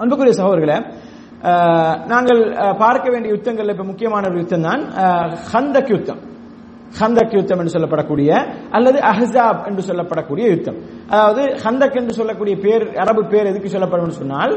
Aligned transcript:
அன்புக்குரிய 0.00 0.34
சகோதரர்களே 0.38 0.76
நாங்கள் 2.12 2.40
பார்க்க 2.82 3.06
வேண்டிய 3.12 3.30
யுத்தங்கள்ல 3.34 3.74
இப்ப 3.74 3.86
முக்கியமான 3.90 4.22
ஒரு 4.30 4.38
யுத்தம் 4.42 4.66
தான் 4.68 4.82
ஹந்தக் 5.52 5.92
யுத்தம். 5.94 6.20
ஹந்தக் 7.00 7.34
யுத்தம் 7.38 7.60
என்று 7.62 7.74
சொல்லப்படக்கூடிய 7.74 8.30
அல்லது 8.76 8.98
அஹ்ஸாப் 9.10 9.60
என்று 9.68 9.82
சொல்லப்படக்கூடிய 9.88 10.44
யுத்தம். 10.54 10.78
அதாவது 11.12 11.42
ஹந்தக் 11.64 11.98
என்று 12.00 12.14
சொல்லக்கூடிய 12.20 12.54
பேர் 12.64 12.84
அரபு 13.04 13.22
பேர் 13.32 13.50
எதுக்கு 13.52 13.74
சொல்லப்படும் 13.74 14.16
சொன்னால் 14.20 14.54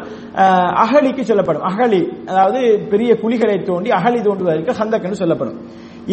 அகலிக்கு 0.84 1.26
சொல்லப்படும். 1.32 1.66
அகலி 1.72 2.02
அதாவது 2.32 2.62
பெரிய 2.94 3.12
குழிகளை 3.24 3.58
தோண்டி 3.70 3.92
அகலி 4.00 4.22
தோண்டுவதற்கு 4.28 4.80
ஹந்தக் 4.82 5.08
என்று 5.10 5.22
சொல்லப்படும். 5.24 5.60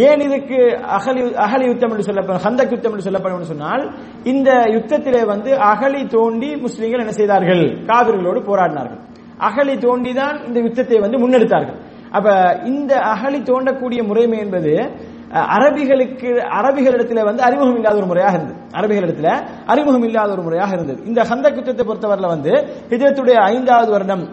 ஏன் 0.05 0.23
இதுக்கு 0.27 0.59
அகலி 0.97 1.23
அகலி 1.45 1.67
யுத்தம் 1.71 1.93
என்று 1.95 2.07
சொல்லப்படும் 2.09 2.45
ஹந்தக் 2.47 2.73
யுத்தம் 2.75 2.95
என்று 2.95 3.07
சொல்லப்படும் 3.07 3.51
சொன்னால் 3.51 3.85
இந்த 4.33 4.51
யுத்தத்திலே 4.77 5.23
வந்து 5.33 5.51
அகலி 5.73 6.03
தோண்டி 6.17 6.51
முஸ்லிம்கள் 6.65 7.03
என்ன 7.05 7.15
செய்தார்கள்? 7.21 7.65
காவிர்களோடு 7.91 8.41
போராடினார்கள். 8.49 9.01
அகழி 9.49 9.75
தோண்டிதான் 9.87 10.37
இந்த 10.49 10.59
யுத்தத்தை 10.67 10.99
வந்து 11.05 11.21
முன்னெடுத்தார்கள். 11.23 11.79
அப்ப 12.17 12.29
இந்த 12.73 12.93
அகழி 13.13 13.41
தோண்டக்கூடிய 13.51 14.01
முறைமை 14.11 14.39
என்பது 14.45 14.73
அரபிகளுக்கு 15.55 16.31
அரபிகளிடத்துல 16.59 17.23
வந்து 17.29 17.43
அறிமுகம் 17.47 17.79
இல்லாத 17.79 17.97
ஒரு 18.01 18.09
முறையாக 18.11 18.35
இருந்தது. 18.39 18.59
அரபிகளிடத்துல 18.79 19.31
அறிமுகம் 19.73 20.07
இல்லாத 20.09 20.31
ஒரு 20.37 20.43
முறையாக 20.47 20.73
இருந்தது. 20.77 21.01
இந்த 21.11 21.21
ஹந்தக் 21.31 21.59
யுத்தத்தை 21.59 21.85
பொறுத்தவரையில் 21.89 22.35
வந்து 22.35 22.53
ஹிஜரத்துடைய 22.93 23.39
ஐந்தாவது 23.53 23.91
வருடம் 23.95 24.25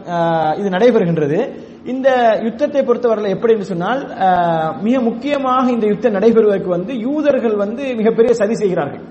இது 0.60 0.76
நடைபெறுகின்றது. 0.76 1.40
இந்த 1.84 2.10
யுத்தத்தை 2.44 2.82
பொறுத்தவரையில் 2.82 3.34
எப்படி 3.34 3.54
என்று 3.54 3.70
சொன்னால் 3.70 4.02
மிக 4.82 4.98
முக்கியமாக 5.02 5.66
இந்த 5.72 5.86
யுத்தம் 5.88 6.16
நடைபெறுவதற்கு 6.16 6.70
வந்து 6.70 6.94
யூதர்கள் 7.02 7.56
வந்து 7.58 7.84
மிகப்பெரிய 7.96 8.34
சதி 8.34 8.56
செய்கிறார்கள். 8.56 9.02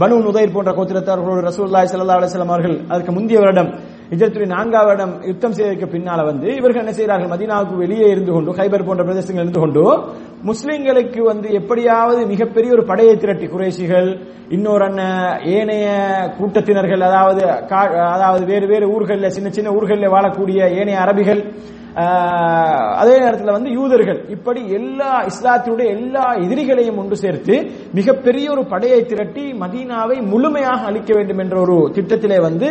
பனு 0.00 0.16
நுதைர் 0.20 0.52
போன்ற 0.52 0.70
கோத்திரத்தார்களோடு 0.72 1.40
ரசூல்லாய் 1.46 1.88
சல்லா 1.92 2.18
அலைஹி 2.18 2.44
அவர்கள் 2.46 2.76
அதுக்கு 2.88 3.12
முந்தைய 3.12 3.38
வருடம் 3.40 3.70
ஹிஜ்ரத்துடைய 4.12 4.48
நான்காவது 4.48 4.88
வருடம் 4.88 5.14
யுத்தம் 5.26 5.54
செய்வதற்கு 5.56 5.86
பின்னால 5.88 6.20
வந்து 6.24 6.48
இவர்கள் 6.56 6.82
என்ன 6.82 6.92
செய்கிறார்கள்? 6.92 7.32
மதினாவுக்கு 7.32 7.74
வெளியே 7.76 8.06
இருந்து 8.10 8.32
கொண்டு 8.32 8.54
ஹைபர் 8.58 8.86
போன்ற 8.86 9.02
பிரதேசங்கள் 9.04 9.44
இருந்து 9.44 9.60
கொண்டு 9.60 9.82
முஸ்லிம்களுக்கு 10.42 11.20
வந்து 11.24 11.48
எப்படியாவது 11.58 12.20
மிகப்பெரிய 12.26 12.70
ஒரு 12.72 12.84
படையை 12.84 13.14
திரட்டி 13.16 13.46
குறைசிகள் 13.48 14.08
இன்னொரு 14.48 14.84
அண்ணன் 14.84 15.18
ஏனைய 15.54 15.88
கூட்டத்தினர்கள் 16.38 17.04
அதாவது 17.08 17.42
கா- 17.70 17.84
அதாவது 18.08 18.44
வேறு 18.44 18.66
வேறு 18.66 18.88
ஊர்களில் 18.94 19.34
சின்ன 19.36 19.50
சின்ன 19.50 19.70
ஊர்களில் 19.72 20.14
வாழக்கூடிய 20.14 20.60
ஏனைய 20.80 20.98
அரபிகள் 21.00 21.42
அதே 22.96 23.18
நேரத்தில் 23.18 23.52
வந்து 23.52 23.70
யூதர்கள் 23.70 24.28
இப்படி 24.28 24.60
எல்லா 24.70 25.24
இஸ்லாத்தினுடைய 25.24 25.86
எல்லா 25.86 26.24
எதிரிகளையும் 26.34 26.96
ஒன்று 26.96 27.16
சேர்த்து 27.16 27.54
மிகப்பெரிய 27.94 28.50
ஒரு 28.50 28.66
படையை 28.66 29.04
திரட்டி 29.04 29.52
மதீனாவை 29.52 30.26
முழுமையாக 30.26 30.84
அழிக்க 30.84 31.14
வேண்டும் 31.14 31.38
என்ற 31.38 31.60
ஒரு 31.60 31.76
திட்டத்திலே 31.96 32.40
வந்து 32.42 32.68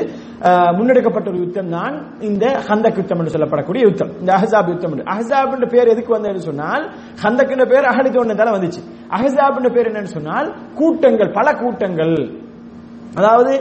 முன்னெடுக்கப்பட்ட 0.77 1.27
ஒரு 1.29 1.39
யுத்தம் 1.39 1.69
தான் 1.69 2.17
இந்த 2.19 2.45
ஹந்தக் 2.67 2.97
யுத்தம் 2.97 3.19
என்று 3.19 3.33
சொல்லப்படக்கூடிய 3.35 3.79
யுத்தம். 3.79 4.11
இந்த 4.19 4.33
அஹசாப் 4.33 4.69
யுத்தம் 4.69 4.91
என்று. 4.91 5.05
அஹசாப் 5.13 5.53
என்ற 5.53 5.67
பேர் 5.67 5.87
எதுக்கு 5.87 6.17
வந்ததுன்னு 6.17 6.47
சொன்னால் 6.49 6.83
ஹந்தக் 7.23 7.51
என்ற 7.51 7.65
பேர் 7.65 7.89
அகலி 7.91 8.09
தோண்டதால 8.09 8.53
வந்துச்சு. 8.57 8.81
அஹசாப் 9.09 9.55
என்ற 9.55 9.69
பேர் 9.69 9.89
என்னன்னு 9.91 10.15
சொன்னால் 10.17 10.55
கூட்டங்கள் 10.75 11.31
பல 11.31 11.53
கூட்டங்கள். 11.53 12.15
அதாவது 13.15 13.53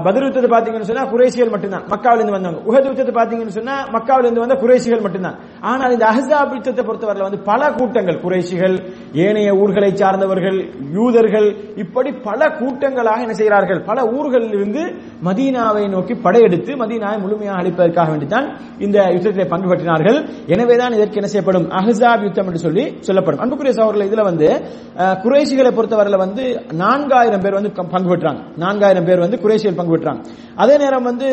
பதில் 0.00 0.22
யுத்தத்தை 0.22 0.50
பாத்தீங்கன்னு 0.50 0.88
சொன்னா 0.88 1.04
குறைசிகள் 1.06 1.48
மட்டும்தான். 1.48 1.84
மக்காவில 1.88 2.16
இருந்து 2.16 2.32
வந்தாங்க 2.32 2.58
உஹத் 2.66 2.88
யுத்தத்தை 2.88 3.14
பாத்தீங்கன்னு 3.14 3.48
சொன்னா 3.50 3.76
மக்காவில 3.92 4.26
இருந்து 4.26 4.40
வந்த 4.40 4.54
குறைசிகள் 4.54 5.00
மட்டும்தான். 5.00 5.36
ஆனால் 5.62 5.92
இந்த 5.92 6.06
அஹ்ஸாப் 6.06 6.54
யுத்தத்தை 6.54 6.84
பொறுத்தவரையில 6.84 7.22
வந்து 7.22 7.40
பல 7.42 7.72
கூட்டங்கள். 7.72 8.18
குறைசிகள் 8.20 8.74
ஏனைய 9.20 9.54
ஊர்களை 9.54 9.96
சார்ந்தவர்கள் 9.96 10.58
யூதர்கள் 10.92 11.48
இப்படி 11.76 12.12
பல 12.22 12.40
கூட்டங்களாக 12.58 13.20
என்ன 13.20 13.32
செய்கிறார்கள்? 13.32 13.80
பல 13.82 13.98
ஊர்களில் 14.10 14.52
இருந்து 14.52 14.82
மதீனாவை 15.24 15.88
நோக்கி 15.88 16.14
படையெடுத்து 16.18 16.72
மதீனாவை 16.74 17.18
முழுமையாக 17.18 17.60
அளிப்பதற்காக 17.62 18.08
வேண்டித்தான் 18.10 18.46
இந்த 18.78 18.98
யுத்தத்தில் 19.12 19.48
பங்கு 19.48 19.68
பற்றினார்கள். 19.68 20.18
எனவேதான் 20.46 20.92
இதற்கு 20.92 21.14
என்ன 21.14 21.26
செய்யப்படும்? 21.26 21.66
அஹ்ஸாப் 21.72 22.22
யுத்தம் 22.22 22.46
என்று 22.46 22.58
சொல்லி 22.58 22.86
சொல்லப்படும். 23.00 23.40
அன்புக்குரிய 23.40 23.72
சகோதரர்கள் 23.72 24.08
இதுல 24.08 24.22
வந்து 24.22 24.48
அஹ், 24.96 25.16
குறைஷிகளை 25.22 25.72
வந்து 26.20 26.44
நான்காயிரம் 26.80 27.40
பேர் 27.40 27.54
வந்து 27.54 27.72
பங்கு 27.88 28.08
பெற்றாங்க. 28.08 28.40
நான்காயிரம் 28.58 29.04
பேர் 29.04 29.18
வந்து 29.18 29.38
குறைஷிகள் 29.70 29.78
பங்கு 29.78 29.94
பெற்றாங்க. 29.94 30.20
அதே 30.56 30.74
நேரம் 30.76 31.02
வந்து 31.02 31.26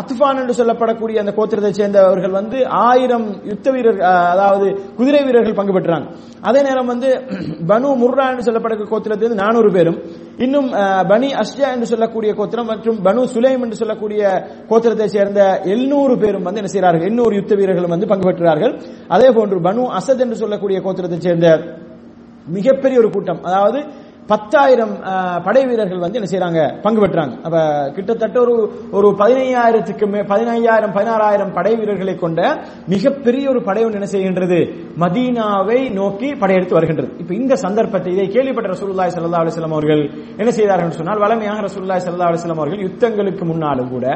அத்துஃபான் 0.00 0.40
என்று 0.42 0.54
சொல்லப்படக்கூடிய 0.60 1.16
அந்த 1.22 1.32
கோத்திரத்தை 1.38 1.70
சேர்ந்தவர்கள் 1.70 2.34
வந்து 2.40 2.58
ஆயிரம் 2.88 3.26
யுத்த 3.50 3.70
வீரர் 3.70 4.00
அதாவது 4.34 4.66
குதிரை 4.98 5.22
வீரர்கள் 5.26 5.58
பங்கு 5.60 5.72
பெற்றாங்க. 5.78 6.06
அதே 6.42 6.62
நேரம் 6.62 6.86
வந்து 6.86 7.08
பனு 7.70 7.88
முர்ரா 8.02 8.24
என்று 8.32 8.46
சொல்லப்படக்கூடிய 8.48 8.90
கோத்திரத்திலிருந்து 8.92 9.42
நானூறு 9.44 9.70
பேரும் 9.72 9.98
இன்னும் 10.38 10.68
பனி 11.08 11.28
அஷ்ஜா 11.42 11.68
என்று 11.76 11.86
சொல்லக்கூடிய 11.86 12.34
கோத்திரம் 12.34 12.66
மற்றும் 12.66 12.98
பனு 13.06 13.22
சுலைம் 13.34 13.62
என்று 13.66 13.80
சொல்லக்கூடிய 13.82 14.22
கோத்திரத்தை 14.70 15.04
சேர்ந்த 15.04 15.40
எழுநூறு 15.64 16.18
பேரும் 16.18 16.42
வந்து 16.42 16.60
என்ன 16.62 16.70
செய்கிறார்கள்? 16.70 17.06
எண்ணூறு 17.10 17.34
யுத்த 17.36 17.54
வீரர்களும் 17.54 17.90
வந்து 17.90 18.06
பங்கு 18.06 18.28
பெற்றார்கள். 18.30 18.74
அதே 19.08 19.30
போன்று 19.30 19.60
பனு 19.60 19.82
அசத் 20.00 20.24
என்று 20.26 20.36
சொல்லக்கூடிய 20.36 20.80
கோத்திரத்தை 20.80 21.18
சேர்ந்த 21.18 21.48
மிகப்பெரிய 22.46 22.98
ஒரு 22.98 23.10
கூட்டம். 23.10 23.42
அதாவது 23.42 23.78
பத்தாயிரம் 24.30 24.92
படை 25.46 25.62
வீரர்கள் 25.68 26.02
வந்து 26.04 26.18
என்ன 26.18 26.28
செய்யறாங்க 26.30 26.60
பங்கு 26.84 27.00
பெற்றாங்க. 27.02 27.34
அப்ப 27.46 27.56
கிட்டத்தட்ட 27.96 28.36
ஒரு 28.44 28.54
ஒரு 28.98 29.08
பதினையாயிரத்துக்கு 29.22 30.06
மே 30.12 30.20
பதினையாயிரம் 30.32 30.94
பதினாறாயிரம் 30.96 31.52
படை 31.56 31.72
வீரர்களை 31.80 32.14
கொண்ட 32.22 32.40
மிகப்பெரிய 32.92 33.44
ஒரு 33.52 33.60
படை 33.68 33.82
ஒன்று 33.86 33.98
என்ன 34.00 34.08
செய்கின்றது? 34.14 34.58
மதீனாவை 35.02 35.78
நோக்கி 35.98 36.28
படையெடுத்து 36.42 36.78
வருகின்றது. 36.78 37.08
இப்ப 37.22 37.34
இந்த 37.40 37.54
சந்தர்ப்பத்தை 37.64 38.12
இதை 38.14 38.26
கேள்விப்பட்ட 38.36 38.70
ரசூல்லாய் 38.74 39.12
சல்லா 39.16 39.42
அலிஸ்லாம் 39.42 39.76
அவர்கள் 39.78 40.02
என்ன 40.40 40.50
செய்தார்கள் 40.58 40.98
சொன்னால் 41.00 41.22
வளமையாக 41.24 41.66
ரசூல்லாய் 41.68 42.04
சல்லா 42.06 42.30
அலிஸ்லாம் 42.30 42.62
அவர்கள் 42.62 42.84
யுத்தங்களுக்கு 42.86 43.46
முன்னாலும் 43.52 43.92
கூட 43.94 44.06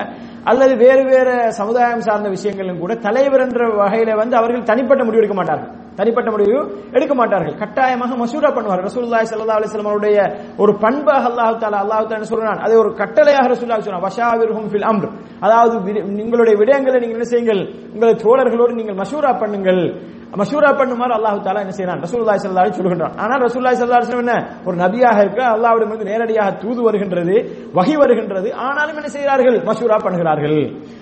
அல்லது 0.53 0.75
வேறு 0.85 1.05
வேறு 1.13 1.35
சமுதாயம் 1.61 2.07
சார்ந்த 2.09 2.31
விஷயங்களும் 2.37 2.81
கூட 2.85 2.95
தலைவர் 3.09 3.45
என்ற 3.47 3.69
வகையில 3.83 4.17
வந்து 4.23 4.37
அவர்கள் 4.41 4.69
தனிப்பட்ட 4.73 5.03
முடிவெடுக்க 5.09 5.37
மாட்டார்கள். 5.41 5.73
தனிப்பட்ட 5.99 6.29
முடிவு 6.35 6.59
எடுக்க 6.97 7.13
மாட்டார்கள். 7.21 7.57
கட்டாயமாக 7.63 8.13
மசூரா 8.23 8.51
பண்ணுவார் 8.57 8.85
ரசூல்லாய் 8.89 9.29
சல்லா 9.31 9.57
அலைஹி 9.59 9.71
வஸல்லம் 9.71 9.91
அவருடைய 9.93 10.19
ஒரு 10.63 10.73
பண்பாக 10.85 11.25
அல்லாஹ் 11.31 11.59
தாலா 11.63 11.81
அல்லாஹு 11.85 12.09
தாலா 12.11 12.29
சொல்றான்? 12.33 12.61
அதை 12.67 12.75
ஒரு 12.83 12.91
கட்டளையாக 13.01 13.47
ரசூல்லா 13.55 13.81
சொல்றான் 13.87 14.07
வஷாவிர்ஹும் 14.09 14.69
ஃபில் 14.73 14.89
அம்ர். 14.91 15.09
அதாவது 15.47 15.75
உங்களுடைய 16.25 16.55
விடயங்களை 16.63 16.99
நீங்கள் 17.03 17.19
என்ன 17.19 17.29
செய்யுங்கள் 17.33 17.63
உங்கள் 17.95 18.21
தோழர்களோடு 18.25 18.79
நீங்கள் 18.81 19.01
மசூரா 19.03 19.33
பண்ணுங்கள். 19.43 19.83
மசூரா 20.41 20.71
பண்ணுமாறு 20.79 21.13
அல்லாஹ் 21.17 21.37
தாலா 21.45 21.61
என்ன 21.65 21.75
செய்யறான் 21.77 22.01
ரசூல்லாய் 22.07 22.41
ஸல்லல்லாஹு 22.43 22.67
அலைஹி 22.67 22.79
சொல்கின்றான். 22.79 23.15
ஆனால் 23.23 23.41
ரசூல்லாய் 23.47 23.77
ஸல்லல்லாஹு 23.79 24.25
என்ன? 24.25 24.35
ஒரு 24.67 24.77
நபியாக 24.85 25.19
இருக்க 25.25 25.41
அல்லாஹ்விடமிருந்து 25.55 26.09
நேரடியாக 26.13 26.49
தூது 26.63 26.81
வருகின்றது 26.87 27.35
வகி 27.79 27.95
வருகின்றது. 28.03 28.49
ஆனாலும் 28.67 28.99
என்ன 29.01 29.11
செய்கிறார்கள்? 29.17 29.57
மசூரா 29.69 29.97
பண்ணுகிறார்கள். 30.07 30.59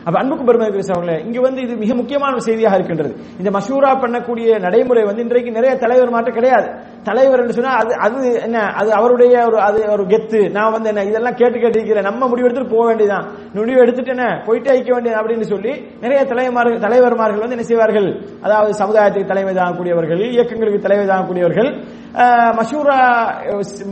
அப்ப 0.06 0.16
அன்புக்கு 0.22 0.44
பெருமை 0.48 0.66
அவர்களே 0.66 1.16
இங்க 1.26 1.38
வந்து 1.47 1.60
இது 1.66 1.75
மிக 1.84 1.94
முக்கியமான 2.00 2.31
ஒரு 2.36 2.44
செய்தியாக 2.48 2.78
இருக்கின்றது. 2.78 3.12
இந்த 3.41 3.50
மசூரா 3.56 3.91
பண்ணக்கூடிய 4.04 4.59
நடைமுறை 4.66 5.04
வந்து 5.10 5.25
இன்றைக்கு 5.26 5.50
நிறைய 5.59 5.72
தலைவர் 5.84 6.15
மாற்றம் 6.16 6.38
கிடையாது. 6.38 6.69
தலைவர் 7.09 7.41
என்று 7.42 7.56
சொன்னா 7.59 7.72
அது 7.81 7.92
அது 8.06 8.20
என்ன? 8.47 8.59
அது 8.81 8.91
அவருடைய 8.98 9.34
ஒரு 9.48 9.59
அது 9.66 9.81
ஒரு 9.94 10.04
கெத்து. 10.12 10.41
நான் 10.56 10.72
வந்து 10.76 10.88
என்ன 10.92 11.04
இதெல்லாம் 11.10 11.38
கேட்டு 11.41 11.56
கேட்டிருக்கிறேன் 11.65 12.09
நம்ம 12.10 12.28
முடிவு 12.31 12.47
எடுத்துட்டு 12.48 12.75
போக 12.76 12.84
வேண்டியதான் 12.91 13.26
முடிவு 13.59 13.78
எடுத்துட்டு 13.84 14.15
என்ன 14.16 14.26
போயிட்டே 14.47 14.72
ஐக்க 14.76 14.91
வேண்டியது 14.94 15.19
அப்படின்னு 15.20 15.47
சொல்லி 15.53 15.75
நிறைய 16.04 16.20
தலைவர் 16.32 16.82
தலைவர்மார்கள் 16.86 17.44
வந்து 17.44 17.59
என்ன 17.59 17.69
செய்வார்கள்? 17.72 18.09
அதாவது 18.47 18.72
சமுதாயத்தை 18.82 19.16
தலைமை 19.31 19.53
தாங்கக்கூடியவர்கள் 19.59 20.22
இயக்கங்களுக்கு 20.34 20.81
தலைமை 20.87 21.06
தாங்கக்கூடியவர்கள் 21.12 21.71
மஷூரா 22.59 22.99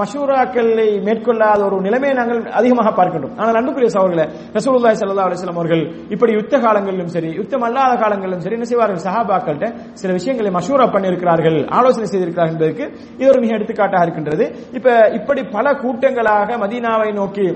மஷூராக்களை 0.01 0.87
மேற்கொள்ளாத 1.07 1.61
ஒரு 1.67 1.77
நிலைமையை 1.87 2.15
நாங்கள் 2.19 2.41
அதிகமாக 2.59 2.91
பார்க்கின்றோம். 2.99 3.35
ஆனால் 3.41 3.59
அன்புக்குரிய 3.61 3.91
சகோதரர்களே 3.97 4.27
ரசூலுல்லாய் 4.57 4.97
சல்லா 5.01 5.27
அலைஹி 5.29 5.51
அவர்கள் 5.55 5.83
இப்படி 6.15 6.33
யுத்த 6.39 6.55
காலங்களிலும் 6.65 7.13
சரி 7.17 7.31
யுத்தம் 7.41 7.67
அல்லாத 7.69 7.93
காலங்களிலும் 8.03 8.45
சரி 8.45 8.57
என்ன 8.59 8.69
செய்வார்கள்? 8.71 9.05
சஹாபாக்கள்கிட்ட 9.07 9.69
சில 10.03 10.11
விஷயங்களை 10.19 10.53
மஷூரா 10.59 10.87
பண்ணியிருக்கிறார்கள் 10.95 11.59
ஆலோசனை 11.81 12.09
செய்திருக்கிறார்கள் 12.13 12.57
என்பதற்கு 12.57 12.85
இது 13.21 13.31
ஒரு 13.35 13.43
மிக 13.45 13.53
எடுத்துக்காட்டாக 13.59 14.07
இருக்கின்றது. 14.07 14.47
இப்ப 14.79 14.89
இப்படி 15.21 15.45
பல 15.57 15.67
கூட்டங்களாக 15.85 16.59
மதீனாவை 16.65 17.11
நோக்கி 17.21 17.49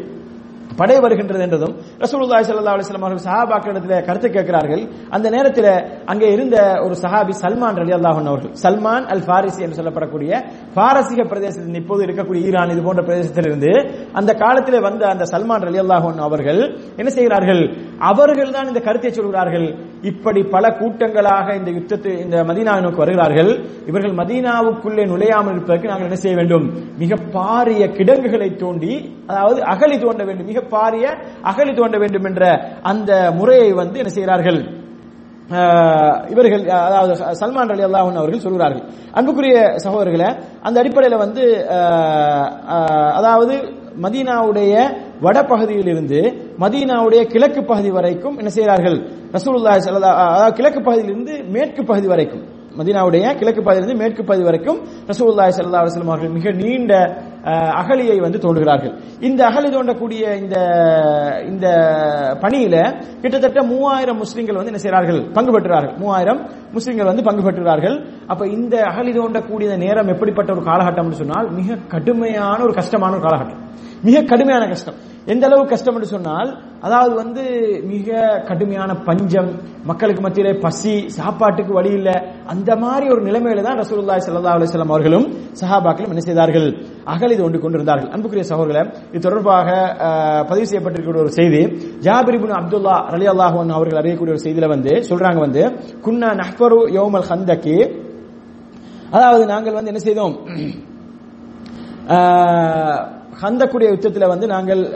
படை 0.80 0.96
வருகின்றது 1.04 1.42
என்றதும் 1.46 1.74
ரசூலுல்லாஹி 2.04 2.44
ஸல்லல்லாஹு 2.48 2.76
அலைஹி 2.76 2.86
வஸல்லம் 2.86 3.06
அவர்கள் 3.06 3.24
சஹாபாக்களிடத்தில் 3.28 4.04
கருத்து 4.08 4.28
கேட்கிறார்கள். 4.36 4.82
அந்த 5.16 5.26
நேரத்தில் 5.36 5.70
அங்கே 6.12 6.28
இருந்த 6.36 6.56
ஒரு 6.84 6.94
சஹாபி 7.04 7.32
சல்மான் 7.42 7.78
ரலியல்லாஹு 7.82 8.18
அன்ஹு 8.20 8.32
அவர்கள் 8.32 8.52
சல்மான் 8.64 9.06
அல் 9.14 9.24
ஃபாரிசி 9.26 9.60
என்று 9.66 9.78
சொல்லப்படக்கூடிய 9.80 10.30
பாரசீக 10.78 11.20
பிரதேசத்தில் 11.32 11.80
இப்போது 11.82 12.02
இருக்கக்கூடிய 12.06 12.48
ஈரான் 12.48 12.72
இது 12.74 12.82
போன்ற 12.88 13.02
பிரதேசத்திலிருந்து 13.08 13.72
அந்த 14.20 14.30
காலத்தில் 14.44 14.84
வந்த 14.88 15.02
அந்த 15.14 15.24
சல்மான் 15.34 15.66
ரலியல்லாஹு 15.68 16.06
அன்ஹு 16.12 16.26
அவர்கள் 16.28 16.60
என்ன 17.00 17.10
செய்கிறார்கள்? 17.18 17.62
அவர்கள் 18.10 18.54
தான் 18.56 18.68
இந்த 18.70 18.80
கருத்தை 18.86 19.10
சொல்கிறார்கள். 19.18 19.66
இப்படி 20.10 20.40
பல 20.54 20.64
கூட்டங்களாக 20.80 21.46
இந்த 21.60 21.70
யுத்தத்தை 21.76 22.12
இந்த 22.24 22.36
மதீனாவை 22.50 22.80
நோக்கி 22.84 23.00
வருகிறார்கள். 23.02 23.50
இவர்கள் 23.90 24.14
மதீனாவுக்குள்ளே 24.20 25.04
நுழையாமல் 25.12 25.54
இருப்பதற்கு 25.56 25.90
நாங்கள் 25.90 26.08
என்ன 26.08 26.18
செய்ய 26.24 26.36
வேண்டும்? 26.40 26.66
மிக 27.02 27.18
பாரிய 27.36 27.84
கிடங்குகளை 27.98 28.50
தோண்டி 28.62 28.92
அதாவது 29.30 29.60
அகழி 29.72 29.96
தோண்ட 30.04 30.22
வேண்டும். 30.28 30.48
மிக 30.52 30.60
பாரிய 30.74 31.06
அகழி 31.50 31.72
தோண்ட 31.78 31.96
வேண்டும் 32.02 32.26
என்ற 32.30 32.42
அந்த 32.90 33.10
முறையை 33.38 33.70
வந்து 33.80 34.00
என்ன 34.02 34.12
செய்கிறார்கள்? 34.16 34.60
இவர்கள் 36.32 36.62
அதாவது 36.86 37.12
சல்மான் 37.40 37.70
அலி 37.74 37.84
அல்லாஹன் 37.88 38.20
அவர்கள் 38.22 38.44
சொல்கிறார்கள். 38.46 38.82
அன்புக்குரிய 39.18 39.54
சகோதரர்களை 39.84 40.28
அந்த 40.66 40.76
அடிப்படையில் 40.82 41.22
வந்து 41.24 41.44
ஆஹ் 41.76 43.12
அதாவது 43.18 43.54
மதீனாவுடைய 44.04 44.72
வட 45.24 45.38
பகுதியிலிருந்து 45.52 46.20
மதீனாவுடைய 46.64 47.22
கிழக்கு 47.32 47.60
பகுதி 47.70 47.90
வரைக்கும் 47.96 48.36
என்ன 48.40 48.50
செய்கிறார்கள்? 48.56 48.98
ரசூலுல்லாஹி 49.36 49.80
ஸல்லல்லாஹு 49.86 50.20
அதாவது 50.34 50.56
கிழக்கு 50.58 50.80
பகுதியிலிருந்து 50.88 51.34
மேற்கு 51.56 51.82
பகுதி 51.90 52.08
வரைக்கும் 52.12 52.44
மதீனாவுடைய 52.78 53.24
கிழக்கு 53.40 53.60
பகுதியிலிருந்து 53.66 54.00
மேற்கு 54.02 54.22
பகுதி 54.28 54.44
வரைக்கும் 54.48 54.78
ரசூல்லாய் 55.10 55.54
சல்லா 55.54 55.80
அலுவலம் 55.82 56.12
அவர்கள் 56.12 56.36
மிக 56.38 56.52
நீண்ட 56.62 56.92
அகலியை 57.48 57.96
அகழியை 57.98 58.20
வந்து 58.20 58.38
தோண்டுகிறார்கள். 58.38 58.98
இந்த 59.20 59.46
அகழி 59.46 59.68
தோண்டக்கூடிய 59.68 60.36
இந்த 60.42 60.56
இந்த 61.46 61.66
பணியில 62.40 62.76
கிட்டத்தட்ட 63.20 63.62
மூவாயிரம் 63.62 64.16
முஸ்லிம்கள் 64.16 64.54
வந்து 64.54 64.70
என்ன 64.70 64.82
செய்கிறார்கள்? 64.82 65.32
பங்கு 65.32 65.60
பெற்றுறார்கள் 65.60 65.96
மூவாயிரம் 65.96 66.46
முஸ்லிம்கள் 66.72 67.06
வந்து 67.06 67.22
பங்கு 67.22 67.50
பெற்றுகிறார்கள். 67.50 68.04
அப்ப 68.26 68.46
இந்த 68.46 68.82
அகழி 68.82 69.18
தோண்டக்கூடிய 69.18 69.76
நேரம் 69.76 70.08
எப்படிப்பட்ட 70.08 70.52
ஒரு 70.52 70.62
காலகட்டம்னு 70.62 71.10
சொன்னால் 71.10 71.50
மிக 71.50 71.76
கடுமையான 71.88 72.62
ஒரு 72.62 72.74
கஷ்டமான 72.74 73.16
ஒரு 73.16 73.24
காலகட்டம். 73.28 73.60
மிக 74.02 74.22
கடுமையான 74.22 74.66
கஷ்டம். 74.66 74.94
எந்த 75.32 75.44
அளவு 75.48 75.62
கஷ்டம் 75.70 75.96
என்று 75.96 76.08
சொன்னால் 76.14 76.50
அதாவது 76.86 77.12
வந்து 77.20 77.42
மிக 77.92 78.08
கடுமையான 78.48 78.90
பஞ்சம் 79.08 79.50
மக்களுக்கு 79.90 80.22
மத்தியிலே 80.26 80.52
பசி 80.64 80.92
சாப்பாட்டுக்கு 81.16 81.72
வழி 81.78 81.90
இல்ல 81.98 82.10
அந்த 82.52 82.70
மாதிரி 82.84 83.06
ஒரு 83.14 83.22
நிலைமையில 83.28 83.64
தான் 83.66 83.80
ரசூலுல்லாய் 83.82 84.22
சல்லா 84.26 84.54
அலைஹி 84.58 84.80
அவர்களும் 84.94 85.26
சஹாபாக்களும் 85.60 86.12
என்ன 86.14 86.22
செய்தார்கள்? 86.28 86.68
அகழி 87.12 87.34
ஒன்று 87.46 87.58
கொண்டிருந்தார்கள். 87.64 88.10
அன்புக்குரிய 88.14 88.46
சகோதரர்களே 88.52 88.84
இது 89.12 89.24
தொடர்பாக 89.26 89.68
பதிவு 90.50 90.66
செய்யப்பட்டிருக்கிற 90.70 91.20
ஒரு 91.24 91.32
செய்தி. 91.38 91.62
ஜாபிரிபுன் 92.06 92.56
அப்துல்லா 92.60 92.96
அலி 93.18 93.28
அல்லாஹன் 93.34 93.76
அவர்கள் 93.78 94.00
அறியக்கூடிய 94.02 94.34
ஒரு 94.36 94.44
செய்தியில 94.46 94.68
வந்து 94.74 94.94
சொல்றாங்க 95.10 95.40
வந்து 95.46 95.62
குன்னா 96.06 96.30
நஹ்பரு 96.42 96.80
யோமல் 96.98 97.28
ஹந்தக்கி 97.30 97.78
அதாவது 99.16 99.44
நாங்கள் 99.52 99.76
வந்து 99.78 99.92
என்ன 99.92 100.02
செய்தோம்? 100.08 100.34
ஹந்தக்குடைய 103.42 103.88
யுத்தத்தில் 103.88 104.26
வந்து 104.26 104.46
நாங்கள் 104.46 104.92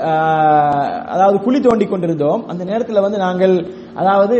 அதாவது 1.06 1.40
குழி 1.40 1.60
தோண்டி 1.60 1.86
கொண்டிருந்தோம். 1.86 2.48
அந்த 2.48 2.64
நேரத்தில் 2.64 3.00
வந்து 3.00 3.18
நாங்கள் 3.18 3.66
அதாவது 3.94 4.38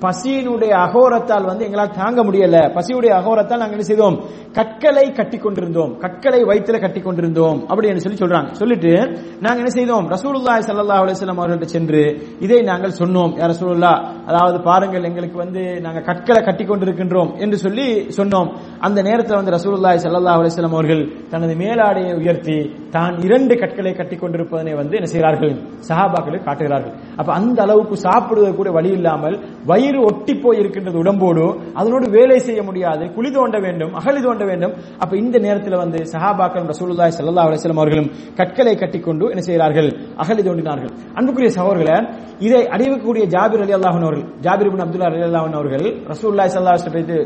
பசியினுடைய 0.00 0.68
அகோரத்தால் 0.68 1.44
வந்து 1.44 1.64
எங்களால் 1.64 1.90
தாங்க 1.90 2.24
முடியல. 2.24 2.56
பசியுடைய 2.74 3.12
அகோரத்தால் 3.20 3.62
நாங்கள் 3.62 3.70
என்ன 3.70 3.82
செய்தோம்? 3.82 4.24
கற்களை 4.52 5.12
கட்டி 5.12 5.38
கொண்டிருந்தோம். 5.38 5.98
கற்களை 5.98 6.42
வயிற்றுல 6.42 6.80
கட்டி 6.80 7.00
கொண்டிருந்தோம். 7.00 7.66
அப்படின்னு 7.68 7.96
சொல்லி 7.96 8.18
சொல்றாங்க. 8.18 8.52
சொல்லிட்டு 8.52 8.92
நாங்க 9.40 9.58
என்ன 9.58 9.68
செய்தோம்? 9.68 10.10
ரசூலுல்லாஹி 10.10 10.62
சல்லா 10.66 10.98
அலைஹி 11.02 11.28
அவர்கள்ட்ட 11.36 11.62
சென்று 11.62 12.02
இதை 12.40 12.60
நாங்கள் 12.60 12.98
சொன்னோம். 12.98 13.38
யார் 13.38 13.50
ரசூலுல்லா 13.50 14.13
அதாவது 14.28 14.58
பாருங்கள் 14.68 15.06
எங்களுக்கு 15.08 15.38
வந்து 15.42 15.62
நாங்கள் 15.84 16.04
கற்களை 16.08 16.40
கட்டி 16.48 16.64
கொண்டிருக்கின்றோம் 16.64 17.30
என்று 17.44 17.56
சொல்லி 17.64 17.86
சொன்னோம். 18.18 18.48
அந்த 18.86 18.98
நேரத்தில் 19.08 19.38
வந்து 19.40 19.54
ரசூலுல்லாஹி 19.56 19.98
சல்லா 20.04 20.34
அலிஸ்லாம் 20.38 20.76
அவர்கள் 20.78 21.02
தனது 21.32 21.54
மேலாடையை 21.62 22.12
உயர்த்தி 22.20 22.56
தான் 22.96 23.14
இரண்டு 23.26 23.54
கற்களை 23.62 23.92
கட்டி 24.00 24.16
கொண்டிருப்பதனை 24.22 24.74
வந்து 24.80 24.94
என்ன 24.98 25.08
செய்கிறார்கள்? 25.14 25.52
சஹாபாக்களை 25.88 26.40
காட்டுகிறார்கள். 26.46 26.94
அப்ப 27.20 27.30
அந்த 27.38 27.58
அளவுக்கு 27.66 27.98
சாப்பிடுவது 28.06 28.52
கூட 28.60 28.70
வழி 28.78 28.90
இல்லாமல் 28.98 29.36
வயிறு 29.72 30.00
ஒட்டி 30.08 30.36
போய் 30.44 30.60
இருக்கின்றது 30.62 30.98
உடம்போடு 31.02 31.46
அதனோடு 31.80 32.08
வேலை 32.16 32.38
செய்ய 32.48 32.62
முடியாது 32.68 33.04
குழி 33.16 33.32
தோண்ட 33.36 33.58
வேண்டும் 33.66 33.92
அகழி 34.00 34.22
தோண்ட 34.26 34.44
வேண்டும். 34.50 34.74
அப்ப 35.02 35.12
இந்த 35.22 35.36
நேரத்தில் 35.46 35.80
வந்து 35.82 36.00
சஹாபாக்கள் 36.14 36.70
ரசூலுல்லாஹி 36.72 37.14
சல்லா 37.18 37.46
அலிஸ்லாம் 37.48 37.82
அவர்களும் 37.84 38.10
கற்களை 38.40 38.74
கட்டிக்கொண்டு 38.84 39.24
என்ன 39.32 39.44
செய்கிறார்கள்? 39.48 39.90
அகழி 40.24 40.42
தோண்டினார்கள். 40.48 40.92
அன்புக்குரிய 41.18 41.52
சகோதரர்களே 41.58 41.98
இதை 42.46 42.62
அறிவிக்கக்கூடிய 42.74 43.24
ஜாபிர் 43.36 43.64
அலி 43.64 43.74
அல்லாஹன் 43.78 44.06
அவர்கள் 44.14 44.42
ஜாபிர் 44.44 44.70
அப்துல்லா 44.84 45.08
அலி 45.08 45.22
அவர்கள் 45.60 45.86
ரசூல்லாய் 46.12 46.50
சல்லா 46.54 46.74
அலைஹி 46.76 47.16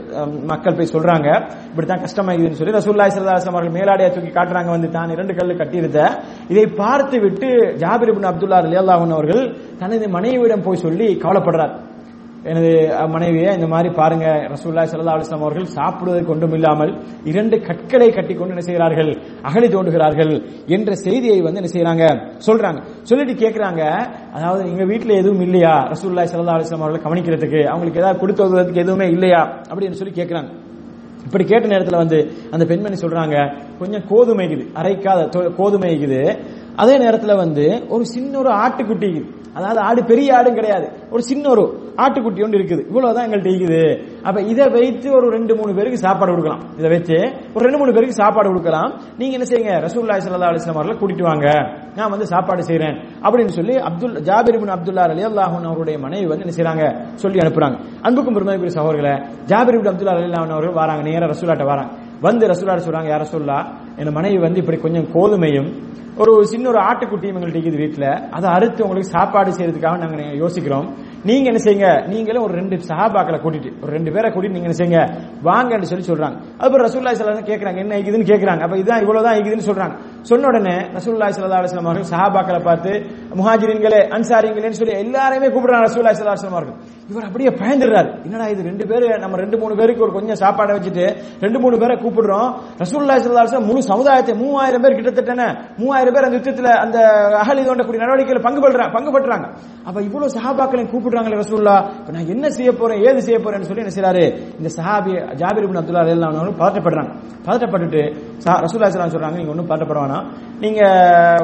மக்கள் 0.50 0.76
போய் 0.78 0.92
சொல்றாங்க. 0.94 1.28
இப்படித்தான் 1.70 2.02
கஷ்டமாகுதுன்னு 2.04 2.58
சொல்லி 2.60 2.76
ரசூல்லாய் 2.78 3.14
சல்லா 3.16 3.36
அவர்கள் 3.52 3.76
மேலாடையை 3.78 4.10
தூக்கி 4.14 4.32
காட்டுறாங்க. 4.38 4.70
வந்து 4.76 4.90
தான் 4.96 5.12
இரண்டு 5.16 5.34
கல்லு 5.38 5.60
கட்டியிருந்த. 5.60 6.00
இதை 6.52 6.66
பார்த்து 6.82 7.16
விட்டு 7.26 7.50
ஜாபிர் 7.82 8.12
அப்துல்லா 8.32 8.60
அலி 8.62 8.78
அவர்கள் 9.08 9.42
தனது 9.82 10.08
மனைவியிடம் 10.16 10.66
போய் 10.66 10.84
சொல்லி 10.86 11.08
கவலைப்படுறார். 11.24 11.74
எனது 12.44 12.70
மனைவியை 13.08 13.54
இந்த 13.54 13.66
மாதிரி 13.66 13.94
பாருங்க 13.94 14.24
ரசூல்லா 14.24 14.82
சல்லா 14.84 15.14
அலிஸ்லாம் 15.14 15.40
அவர்கள் 15.40 15.64
சாப்பிடுவதற்கு 15.64 16.30
ஒன்றும் 16.30 16.52
இல்லாமல் 16.52 17.02
இரண்டு 17.24 17.60
கற்களை 17.60 18.10
கட்டிக்கொண்டு 18.10 18.48
என்ன 18.48 18.60
செய்கிறார்கள்? 18.60 19.16
அகழி 19.42 19.66
தோண்டுகிறார்கள் 19.66 20.46
என்ற 20.66 20.94
செய்தியை 20.94 21.40
வந்து 21.40 21.62
என்ன 21.62 21.70
செய்யறாங்க 21.72 22.04
சொல்றாங்க. 22.46 22.82
சொல்லிட்டு 23.02 23.48
கேட்கிறாங்க 23.48 23.80
அதாவது 24.32 24.70
எங்க 24.70 24.84
வீட்டுல 24.84 25.16
எதுவும் 25.16 25.40
இல்லையா? 25.40 25.88
ரசூல்லா 25.90 26.24
சல்லா 26.24 26.56
அலிஸ்லாம் 26.58 26.80
அவர்களை 26.80 27.00
கவனிக்கிறதுக்கு 27.04 27.64
அவங்களுக்கு 27.64 28.00
ஏதாவது 28.00 28.20
கொடுத்து 28.20 28.42
வருவதற்கு 28.42 28.80
எதுவுமே 28.80 29.06
இல்லையா? 29.08 29.62
அப்படின்னு 29.70 29.90
சொல்லி 29.90 30.22
கேட்கிறாங்க 30.22 30.50
இப்படி 31.24 31.44
கேட்ட 31.44 31.68
நேரத்துல 31.68 31.96
வந்து 31.96 32.18
அந்த 32.50 32.64
பெண்மணி 32.64 32.94
சொல்றாங்க 32.94 33.36
கொஞ்சம் 33.78 34.02
கோதுமை 34.08 34.46
இருக்குது 34.46 34.70
அரைக்காத 34.74 35.28
தொ- 35.28 36.52
அதே 36.76 36.98
நேரத்துல 36.98 37.36
வந்து 37.36 37.82
ஒரு 37.88 38.04
சின்ன 38.04 38.38
ஒரு 38.38 38.48
ஆட்டுக்குட்டி 38.48 39.37
அதாவது 39.58 39.80
ஆடு 39.88 40.00
பெரிய 40.10 40.36
ஆடும் 40.38 40.58
கிடையாது. 40.58 40.86
ஒரு 41.14 41.22
சின்ன 41.30 41.44
ஒரு 41.54 41.62
ஆட்டுக்குட்டி 42.04 42.40
ஒன்று 42.46 42.58
இருக்குது. 42.58 42.82
இவ்வளவுதான் 42.90 43.26
எங்கள்கிட்ட 43.26 43.50
இருக்குது. 43.52 43.82
அப்ப 44.28 44.38
இதை 44.52 44.64
வைத்து 44.76 45.08
ஒரு 45.18 45.26
ரெண்டு 45.36 45.52
மூணு 45.60 45.72
பேருக்கு 45.78 45.98
சாப்பாடு 46.06 46.30
கொடுக்கலாம். 46.32 46.62
இதை 46.78 46.88
வச்சு 46.94 47.18
ஒரு 47.54 47.62
ரெண்டு 47.66 47.80
மூணு 47.80 47.94
பேருக்கு 47.96 48.20
சாப்பாடு 48.22 48.48
கொடுக்கலாம். 48.50 48.90
நீங்க 49.20 49.34
என்ன 49.38 49.46
செய்யுங்க? 49.50 49.74
ரசூல்லா 49.86 50.18
சல்லா 50.26 50.50
அலிஸ்லாம் 50.50 50.78
அவர்களை 50.78 50.96
கூட்டிட்டு 51.00 51.28
வாங்க. 51.30 51.46
நான் 51.98 52.12
வந்து 52.14 52.26
சாப்பாடு 52.34 52.68
செய்யறேன் 52.68 52.96
அப்படின்னு 53.24 53.54
சொல்லி 53.58 53.74
அப்துல் 53.88 54.16
ஜாபிர் 54.28 54.60
பின் 54.62 54.74
அப்துல்லா 54.76 55.06
அலி 55.14 55.24
அல்லாஹன் 55.30 55.68
அவருடைய 55.70 55.96
மனைவி 56.04 56.26
வந்து 56.32 56.44
என்ன 56.46 56.54
செய்யறாங்க 56.58 56.84
சொல்லி 57.24 57.38
அனுப்புறாங்க. 57.44 57.76
அன்புக்கும் 58.06 58.36
பெருமைக்குரிய 58.38 58.74
சகோதரர்களை 58.78 59.14
ஜாபிர் 59.52 59.78
பின் 59.80 59.92
அப்துல்லா 59.92 60.14
அலி 60.16 60.28
அல்லாஹன் 60.30 60.54
அவர்கள் 60.56 60.78
வராங்க. 60.82 61.02
நேரம் 61.10 61.32
ரசூலாட்ட 61.34 61.66
வராங்க. 61.72 61.92
வந்து 62.26 62.44
ரசூலாட்ட 62.52 62.82
சொல்றாங்க 62.86 63.10
யார 63.14 63.24
சொல்லா 63.36 63.58
என் 63.98 64.12
மனைவி 64.12 64.38
வந்து 64.38 64.60
இப்படி 64.60 64.78
கொஞ்சம் 64.78 65.08
கோதுமையும் 65.14 65.70
ஒரு 66.22 66.32
சின்ன 66.44 66.68
ஒரு 66.68 66.78
ஆட்டுக்குட்டியும் 66.78 67.36
எங்கள்கிட்ட 67.36 67.58
இருக்குது 67.58 67.82
வீட்டில் 67.82 68.06
அதை 68.36 68.46
அறுத்து 68.50 68.84
உங்களுக்கு 68.84 69.10
சாப்பாடு 69.10 69.50
செய்யறதுக்காக 69.50 69.98
நாங்கள் 69.98 70.38
யோசிக்கிறோம். 70.42 70.86
நீங்க 71.28 71.46
என்ன 71.50 71.60
செய்யுங்க? 71.64 71.88
நீங்களும் 72.06 72.42
ஒரு 72.42 72.54
ரெண்டு 72.54 72.76
சஹாபாக்களை 72.76 73.38
கூட்டிட்டு 73.44 73.70
ஒரு 73.82 73.90
ரெண்டு 73.96 74.10
பேரை 74.12 74.28
கூட்டிட்டு 74.30 74.56
நீங்க 74.56 74.68
என்ன 74.68 74.78
செய்யுங்க? 74.80 75.02
வாங்கன்னு 75.48 75.88
சொல்லி 75.90 76.06
சொல்றாங்க. 76.08 76.36
அதுக்கப்புறம் 76.58 76.86
ரசூல்லா 76.88 77.12
சல்லா 77.18 77.44
கேட்கறாங்க 77.50 77.76
என்ன 77.76 77.98
இருக்குதுன்னு 77.98 78.28
கேட்கறாங்க 78.32 78.60
அப்ப 78.60 78.76
இதுதான் 78.76 79.02
இவ்வளவுதான் 79.04 79.36
இருக்குதுன்னு 79.38 79.68
சொல்றாங்க. 79.70 79.94
சொன்ன 80.22 80.46
உடனே 80.46 80.76
ரசூல்லாய் 80.98 81.34
சல்லா 81.36 81.60
அலுவலாம் 81.60 81.90
அவர்கள் 81.90 82.10
சஹாபாக்களை 82.14 82.62
பார்த்து 82.68 82.92
முஹாஜிரின்களே 83.38 84.00
அன்சாரிங்களேன்னு 84.16 84.78
சொல்லி 84.80 84.94
எல்லாரையுமே 85.04 85.48
கூப்பிடுறாங்க 85.54 85.86
ரசூல்லா 85.88 86.12
சல்லா 86.18 86.36
அவர்கள். 86.58 86.78
இவர் 87.10 87.26
அப்படியே 87.28 87.50
பயந்துடுறாரு. 87.60 88.08
என்னடா 88.26 88.46
இது 88.52 88.62
ரெண்டு 88.70 88.84
பேரு 88.90 89.06
நம்ம 89.22 89.36
ரெண்டு 89.42 89.56
மூணு 89.60 89.74
பேருக்கு 89.80 90.04
ஒரு 90.06 90.12
கொஞ்சம் 90.16 90.40
சாப்பாடை 90.42 90.72
வச்சுட்டு 90.76 91.04
ரெண்டு 91.44 91.58
மூணு 91.62 91.76
பேரை 91.82 91.94
கூப்பிடுறோம். 92.04 92.48
ரசூல்லா 92.82 93.16
சல்லா 93.26 93.60
முழு 93.68 93.82
சமுதாயத்தை 93.92 94.34
மூவாயிரம் 94.42 94.82
பேர் 94.84 94.96
கிட்டத்தட்ட 94.98 95.46
மூவாயிரம் 95.80 96.14
பேர் 96.16 96.26
அந்த 96.28 96.38
யுத்தத்துல 96.38 96.72
அந்த 96.84 96.98
அகலி 97.42 97.62
தோண்டக்கூடிய 97.68 98.02
நடவடிக்கையில் 98.04 98.44
பங்கு 98.48 98.62
பெறுறாங்க 98.64 98.92
பங்கு 98.96 99.12
பெற்றாங்க. 99.16 99.46
அப்ப 99.88 99.98
இவ்வளவு 100.08 100.34
சஹாபாக்களையும் 100.36 100.90
கூப்பிடுறாங்களே 100.92 101.40
ரசூல்லா 101.44 101.76
இப்ப 102.00 102.12
நான் 102.16 102.32
என்ன 102.34 102.50
செய்ய 102.58 102.72
போறேன் 102.80 103.02
ஏது 103.08 103.22
செய்ய 103.28 103.38
போறேன்னு 103.46 103.68
சொல்லி 103.70 103.84
என்ன 103.84 103.94
செய்யறாரு 103.96 104.24
இந்த 104.60 104.70
சஹாபி 104.78 105.14
ஜாபிர் 105.42 105.68
பின் 105.70 105.80
அப்துல்லா 105.82 106.04
ரலியல்லாஹு 106.06 106.54
பதட்டப்படுறாங்க 106.62 107.12
பதட்டப்பட்டுட்டு 107.46 108.02
ரசூல்லா 108.66 108.88
சொல்றாங்க 109.14 109.36
நீங்க 109.40 109.52
ஒன்றும் 109.54 109.70
பதட்டப்பட 109.70 109.98
வேணாம். 110.04 110.26
நீங்க 110.62 110.80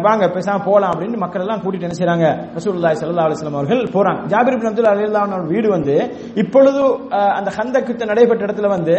வாங்க 0.06 0.24
பேசாம 0.36 0.62
போலாம் 0.68 0.92
அப்படின்னு 0.92 1.18
மக்கள் 1.22 1.42
எல்லாம் 1.44 1.60
கூட்டிட்டு 1.62 1.83
என்ன 1.88 1.98
செய்றாங்க? 2.00 2.26
ரசூலுல்லாஹி 2.58 2.96
ஸல்லல்லாஹு 3.00 3.26
அலைஹி 3.28 3.38
வஸல்லம் 3.38 3.58
அவர்கள் 3.60 3.84
போறாங்க. 3.96 4.20
ஜாபிர் 4.32 4.56
இப்னு 4.56 4.70
அப்துல்லா 4.70 4.96
ரலியல்லாஹு 4.96 5.52
வீடு 5.54 5.68
வந்து 5.76 5.96
இப்பொழுது 6.44 6.82
அந்த 7.38 7.50
ஹந்தக் 7.58 7.90
யுத்தம் 7.92 8.12
நடைபெற்ற 8.14 8.42
இடத்துல 8.48 8.70
வந்து 8.76 8.96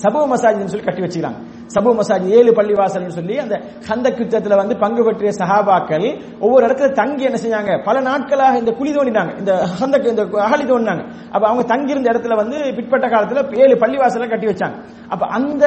சபு 0.00 0.20
மசாஜின்னு 0.30 0.70
சொல்லி 0.72 0.86
கட்டி 0.86 1.02
வச்சுக்கிறாங்க. 1.04 1.38
சபு 1.74 1.90
மசாஜ் 1.98 2.26
ஏழு 2.36 2.50
பள்ளிவாசல்னு 2.58 3.14
சொல்லி 3.16 3.34
அந்த 3.42 3.54
ஹந்தக் 3.88 4.20
யுத்தத்துல 4.22 4.56
வந்து 4.60 4.74
பங்கு 4.82 5.02
பெற்றிய 5.06 5.30
சஹாபாக்கள் 5.38 6.06
ஒவ்வொரு 6.44 6.62
இடத்துல 6.66 6.88
தங்கி 7.00 7.24
என்ன 7.28 7.38
செஞ்சாங்க? 7.42 7.72
பல 7.86 7.96
நாட்களாக 8.08 8.60
இந்த 8.62 8.72
குழி 8.78 8.90
தோண்டினாங்க. 8.96 9.32
இந்த 9.40 9.52
ஹந்தக் 9.80 10.08
இந்த 10.12 10.24
அகழி 10.46 10.64
தோண்டினாங்க. 10.70 11.04
அப்ப 11.34 11.44
அவங்க 11.50 11.64
தங்கி 11.72 11.94
இருந்த 11.94 12.08
இடத்துல 12.12 12.36
வந்து 12.42 12.58
பிற்பட்ட 12.78 13.08
காலத்துல 13.14 13.44
ஏழு 13.64 13.76
பள்ளிவாசலை 13.82 14.28
கட்டி 14.32 14.48
வச்சாங்க. 14.50 14.76
அப்ப 15.14 15.22
அந்த 15.38 15.64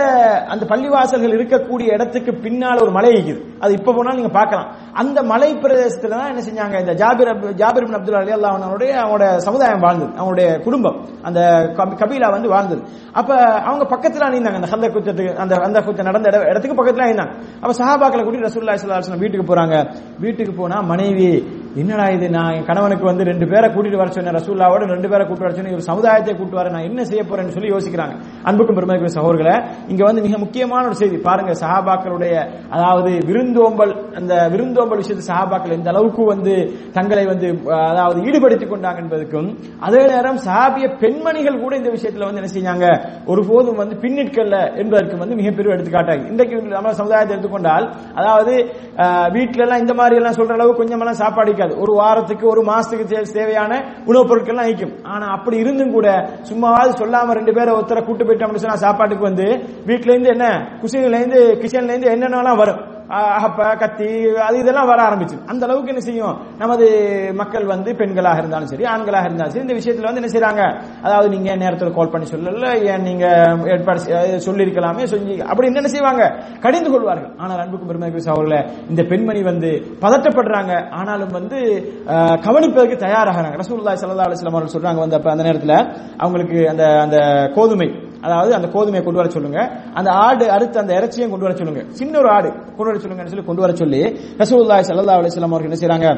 அந்த 0.55 0.63
பள்ளிவாசல்கள் 0.71 1.35
இருக்கக்கூடிய 1.37 1.87
இடத்துக்கு 1.97 2.33
பின்னால் 2.45 2.83
ஒரு 2.85 2.93
மலை 2.97 3.11
இருக்குது 3.15 3.41
அது 3.63 3.73
இப்ப 3.79 3.93
போனாலும் 3.97 4.21
நீங்க 4.21 4.33
பார்க்கலாம். 4.39 4.69
அந்த 4.93 5.23
மலை 5.23 5.55
பிரதேசத்துல 5.55 6.09
தான் 6.09 6.27
என்ன 6.27 6.41
செஞ்சாங்க? 6.41 6.79
இந்த 6.79 6.93
ஜாபிர் 6.93 7.53
ஜாபிர் 7.55 7.85
பின் 7.85 7.95
அப்துல்லா 7.95 8.19
அலி 8.19 8.31
அவனுடைய 8.31 8.93
அவனோட 9.01 9.35
சமுதாயம் 9.37 9.79
வாழ்ந்தது. 9.79 10.11
அவனுடைய 10.17 10.59
குடும்பம் 10.59 10.97
அந்த 11.21 11.39
கபீலா 12.01 12.31
வந்து 12.31 12.49
வாழ்ந்தது. 12.49 12.81
அப்ப 13.13 13.33
அவங்க 13.61 13.85
பக்கத்துல 13.95 14.27
அணிந்தாங்க 14.29 14.55
அந்த 14.55 14.67
ஹந்த 14.67 14.87
குத்தத்துக்கு 14.89 15.35
அந்த 15.35 15.55
அந்த 15.55 15.81
குத்த 15.81 16.03
நடந்த 16.03 16.29
இட- 16.29 16.49
இடத்துக்கு 16.49 16.83
பக்கத்துல 16.83 17.05
அணிந்தாங்க 17.07 17.33
அப்ப 17.61 17.73
சஹாபாக்களை 17.73 18.23
கூட்டி 18.23 18.39
ரசூல்லா 18.39 18.75
ஸல்லல்லாஹு 18.75 19.19
வீட்டுக்கு 19.19 19.55
போறாங்க. 19.55 19.75
வீட்டுக்கு 20.19 20.53
போனா 20.53 20.81
மனைவி 20.81 21.29
என்னடா 21.81 22.05
இது? 22.15 22.25
நான் 22.35 22.55
என் 22.55 22.65
கணவனுக்கு 22.67 23.05
வந்து 23.09 23.23
ரெண்டு 23.29 23.45
பேரை 23.51 23.67
கூட்டிட்டு 23.75 23.99
வர 23.99 24.09
சொன்னேன் 24.15 24.35
ரசூல்லாவோட 24.37 24.87
ரெண்டு 24.91 25.07
பேரை 25.11 25.23
கூட்டிட்டு 25.27 25.47
வர 25.47 25.55
சொன்னேன். 25.57 25.75
ஒரு 25.77 25.85
சமுதாயத்தை 25.89 26.33
கூட்டு 26.39 26.57
வர 26.59 26.67
நான் 26.73 26.85
என்ன 26.89 27.03
செய்ய 27.09 27.21
போறேன்னு 27.29 27.53
சொல்லி 27.55 27.69
யோசிக்கிறாங்க. 27.73 28.15
அன்புக்கும் 28.49 28.77
பெருமைக்கு 28.79 29.09
சகோதரர்களே 29.15 29.55
இங்க 29.91 30.01
வந்து 30.09 30.23
மிக 30.25 30.37
முக்கியமான 30.43 30.83
ஒரு 30.89 30.97
செய்தி. 30.99 31.17
பாருங்க 31.27 31.53
சஹாபாக்களுடைய 31.63 32.33
அதாவது 32.75 33.11
விருந்தோம்பல் 33.29 33.93
அந்த 34.19 34.33
விருந்தோம்பல் 34.53 35.01
விஷயத்து 35.03 35.25
சஹாபாக்கள் 35.31 35.75
எந்த 35.77 35.89
அளவுக்கு 35.93 36.25
வந்து 36.33 36.53
தங்களை 36.97 37.23
வந்து 37.31 37.49
அதாவது 37.91 38.19
ஈடுபடுத்திக் 38.27 38.73
கொண்டாங்க 38.73 39.03
என்பதற்கும் 39.05 39.49
அதே 39.87 40.03
நேரம் 40.13 40.39
சஹாபிய 40.47 40.85
பெண்மணிகள் 41.01 41.61
கூட 41.63 41.73
இந்த 41.81 41.91
விஷயத்துல 41.95 42.27
வந்து 42.29 42.41
என்ன 42.43 42.51
செஞ்சாங்க? 42.57 42.85
ஒருபோதும் 43.31 43.81
வந்து 43.83 43.97
பின்னிற்கல்ல 44.05 44.55
என்பதற்கு 44.83 45.21
வந்து 45.23 45.39
மிகப்பெரிய 45.41 45.75
எடுத்துக்காட்டாக. 45.77 46.21
இன்றைக்கு 46.31 46.55
நம்ம 46.77 46.93
சமுதாயத்தை 47.01 47.33
எடுத்துக்கொண்டால் 47.35 47.87
அதாவது 48.19 48.53
வீட்டுல 49.37 49.65
எல்லாம் 49.67 49.83
இந்த 49.85 49.95
மாதிரி 49.99 50.15
எல்லாம் 50.21 50.39
சொல்ற 50.39 50.53
அளவு 50.59 50.79
கொஞ்சமெல்லாம் 50.79 51.21
சாப்பாடு 51.23 51.61
இருக்காது 51.63 51.81
ஒரு 51.81 51.93
வாரத்துக்கு 51.99 52.47
ஒரு 52.47 52.61
மாசத்துக்கு 52.61 53.33
தேவையான 53.33 53.71
உணவுப் 54.05 54.29
பொருட்கள்லாம் 54.29 54.65
நிற்கும் 54.65 54.95
ஆனா 55.03 55.25
அப்படி 55.27 55.57
இருந்தும் 55.57 55.91
கூட 55.91 56.07
சும்மாவது 56.49 56.93
சொல்லாம 57.01 57.33
ரெண்டு 57.33 57.53
பேரை 57.53 57.73
ஒருத்தரை 57.73 58.05
கூட்டு 58.05 58.23
போயிட்டோம் 58.23 58.47
அப்படின்னு 58.47 58.65
சொன்னா 58.65 58.83
சாப்பாட்டுக்கு 58.85 59.23
வந்து 59.23 59.47
வீட்டுல 59.87 60.13
இருந்து 60.13 60.29
என்ன 60.29 60.47
குசின்ல 60.81 61.19
இருந்து 61.19 61.41
கிச்சன்ல 61.61 61.93
இருந்து 61.93 62.11
என்னென்னலாம் 62.13 62.57
வரும். 62.57 62.81
அப்ப 63.13 63.31
அகப்ப 63.35 63.77
கத்தி 63.77 64.29
அது 64.37 64.59
இதெல்லாம் 64.59 64.87
வர 64.87 65.01
ஆரம்பிச்சு. 65.03 65.37
அந்த 65.45 65.65
அளவுக்கு 65.65 65.87
என்ன 65.87 65.99
செய்யும்? 65.99 66.37
நமது 66.57 66.85
மக்கள் 67.35 67.65
வந்து 67.65 67.93
பெண்களாக 67.93 68.37
இருந்தாலும் 68.37 68.67
சரி 68.67 68.83
ஆண்களாக 68.83 69.25
இருந்தாலும் 69.25 69.53
சரி 69.53 69.65
இந்த 69.65 69.73
விஷயத்துல 69.73 70.03
வந்து 70.03 70.21
என்ன 70.21 70.31
செய்யறாங்க 70.33 70.61
அதாவது 71.03 71.29
நீங்க 71.29 71.55
நேரத்தில் 71.55 71.93
கால் 71.93 72.09
பண்ணி 72.09 72.27
சொல்லல 72.31 72.91
ஏன் 72.91 73.01
நீங்க 73.01 73.25
ஏற்பாடு 73.67 73.99
செய்ய- 73.99 74.41
சொல்லியிருக்கலாமே 74.45 75.03
சொல்லி 75.03 75.41
அப்படி 75.41 75.67
என்ன 75.67 75.87
செய்வாங்க? 75.87 76.23
கடிந்து 76.59 76.91
கொள்வார்கள். 76.91 77.31
ஆனால் 77.37 77.59
அன்புக்கு 77.59 77.85
பெருமை 77.85 78.11
அவர்கள 78.27 78.55
இந்த 78.89 79.03
பெண்மணி 79.03 79.43
வந்து 79.43 79.69
பதட்டப்படுறாங்க 80.01 80.89
ஆனாலும் 80.91 81.31
வந்து 81.31 81.59
கவனிப்பதற்கு 82.45 83.05
தயாராகிறாங்க. 83.05 83.59
ரசூலுல்லாஹி 83.63 83.99
சல்லா 84.01 84.27
அலைஹி 84.27 84.45
அவர்கள் 84.45 84.81
சொல்றாங்க 84.81 84.95
வந்து 84.95 85.15
அப்ப 85.15 85.31
அந்த 85.31 85.43
நேரத்தில் 85.43 85.77
அவங்களுக்கு 86.17 86.69
அந்த 86.69 86.99
அந்த 87.01 87.17
கோதுமை 87.55 88.02
அதாவது 88.25 88.51
அந்த 88.57 88.67
கோதுமையை 88.75 89.03
கொண்டு 89.07 89.21
வர 89.21 89.29
சொல்லுங்க. 89.35 89.59
அந்த 89.99 90.09
ஆடு 90.25 90.45
அடுத்து 90.55 90.77
அந்த 90.83 90.91
இறைச்சியும் 90.99 91.33
கொண்டு 91.33 91.47
வர 91.47 91.53
சொல்லுங்க. 91.59 91.81
சின்ன 91.99 92.13
ஒரு 92.21 92.29
ஆடு 92.35 92.49
கொண்டு 92.77 92.89
வர 92.91 92.99
சொல்லுங்கன்னு 93.03 93.33
சொல்லி 93.33 93.47
கொண்டு 93.49 93.63
வர 93.65 93.73
சொல்லி 93.81 94.01
ரசூலுல்லாஹி 94.43 94.83
சல்லா 94.89 95.17
அலைஹி 95.19 95.43
அவர்கள் 95.49 95.69
என்ன 95.71 95.79
செய்யறாங்க 95.81 96.09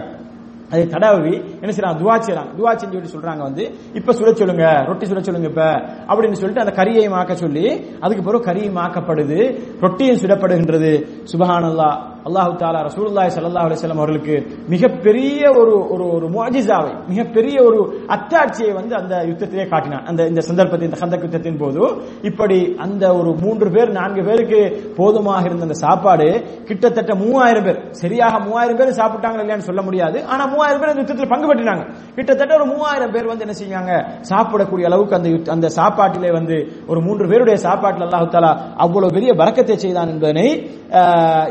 அதை 0.73 0.83
தடவி 0.93 1.33
என்ன 1.63 1.71
செய்யறாங்க 1.73 1.97
துவா 2.01 2.13
செய்யறாங்க 2.25 2.51
துவா 2.59 2.71
செஞ்சு 2.81 2.95
விட்டு 2.97 3.11
சொல்றாங்க 3.15 3.41
வந்து 3.47 3.63
இப்ப 3.99 4.13
சுட 4.19 4.29
சொல்லுங்க 4.39 4.65
ரொட்டி 4.87 5.05
சுட 5.09 5.19
சொல்லுங்க 5.27 5.49
இப்ப 5.51 5.65
அப்படின்னு 6.09 6.39
சொல்லிட்டு 6.41 6.63
அந்த 6.63 6.73
கரியை 6.79 7.05
மாக்க 7.15 7.33
சொல்லி 7.43 7.65
அதுக்கு 8.03 8.23
பிறகு 8.27 8.47
கரியும் 8.49 8.77
மாக்கப்படுது 8.79 9.39
ரொட்டியும் 9.83 10.19
சுடப்படுகின்றது. 10.21 10.91
சுபஹானல்லா 11.31 11.89
அல்லாஹு 12.27 12.53
தாலா 12.61 12.79
ரசூல்லாய் 12.87 13.31
சல்லாஹ் 13.35 13.65
அலிஸ்லாம் 13.67 13.99
அவர்களுக்கு 14.01 14.35
மிகப்பெரிய 14.73 15.41
ஒரு 15.61 15.73
ஒரு 15.93 16.05
ஒரு 16.15 16.27
மோஜிசாவை 16.35 16.93
மிகப்பெரிய 17.11 17.57
ஒரு 17.67 17.79
அத்தாட்சியை 18.15 18.71
வந்து 18.77 18.93
அந்த 19.01 19.13
யுத்தத்திலே 19.29 19.65
காட்டினான். 19.73 20.05
அந்த 20.09 20.21
இந்த 20.31 20.41
சந்தர்ப்பத்தில் 20.47 20.87
இந்த 20.89 20.99
கந்தக் 21.01 21.25
யுத்தத்தின் 21.25 21.59
போது 21.63 21.81
இப்படி 22.29 22.59
அந்த 22.85 23.03
ஒரு 23.19 23.31
மூன்று 23.43 23.67
பேர் 23.75 23.91
நான்கு 23.99 24.21
பேருக்கு 24.29 24.61
போதுமாக 24.99 25.43
இருந்த 25.49 25.67
அந்த 25.67 25.77
சாப்பாடு 25.85 26.29
கிட்டத்தட்ட 26.69 27.11
மூவாயிரம் 27.23 27.67
பேர். 27.67 27.79
சரியாக 28.01 28.39
மூவாயிரம் 28.47 28.79
பேர் 28.79 28.97
சாப்பிட்டாங்க 29.01 29.43
இல்லையான்னு 29.43 29.67
சொல்ல 29.69 29.83
முடியாது. 29.87 30.17
ஆனா 30.31 30.43
மூவாயிரம் 30.53 30.81
பேர் 30.81 30.93
அந்த 30.93 31.03
யுத்தத்தில் 31.03 31.31
பங்கு 31.33 31.49
பெற்றினாங்க 31.51 31.85
கிட்டத்தட்ட 32.17 32.51
ஒரு 32.59 32.67
மூவாயிரம் 32.73 33.13
பேர் 33.15 33.31
வந்து 33.31 33.45
என்ன 33.47 33.57
செஞ்சாங்க 33.61 33.91
சாப்பிடக்கூடிய 34.31 34.89
அளவுக்கு 34.91 35.17
அந்த 35.19 35.29
அந்த 35.57 35.67
சாப்பாட்டிலே 35.79 36.31
வந்து 36.39 36.57
ஒரு 36.91 36.99
மூன்று 37.07 37.29
பேருடைய 37.33 37.59
சாப்பாட்டில் 37.67 38.07
அல்லாஹு 38.07 38.33
தாலா 38.35 38.51
அவ்வளவு 38.85 39.15
பெரிய 39.19 39.31
பறக்கத்தை 39.43 39.77
செய்தான் 39.85 40.13
என்பதனை 40.15 40.47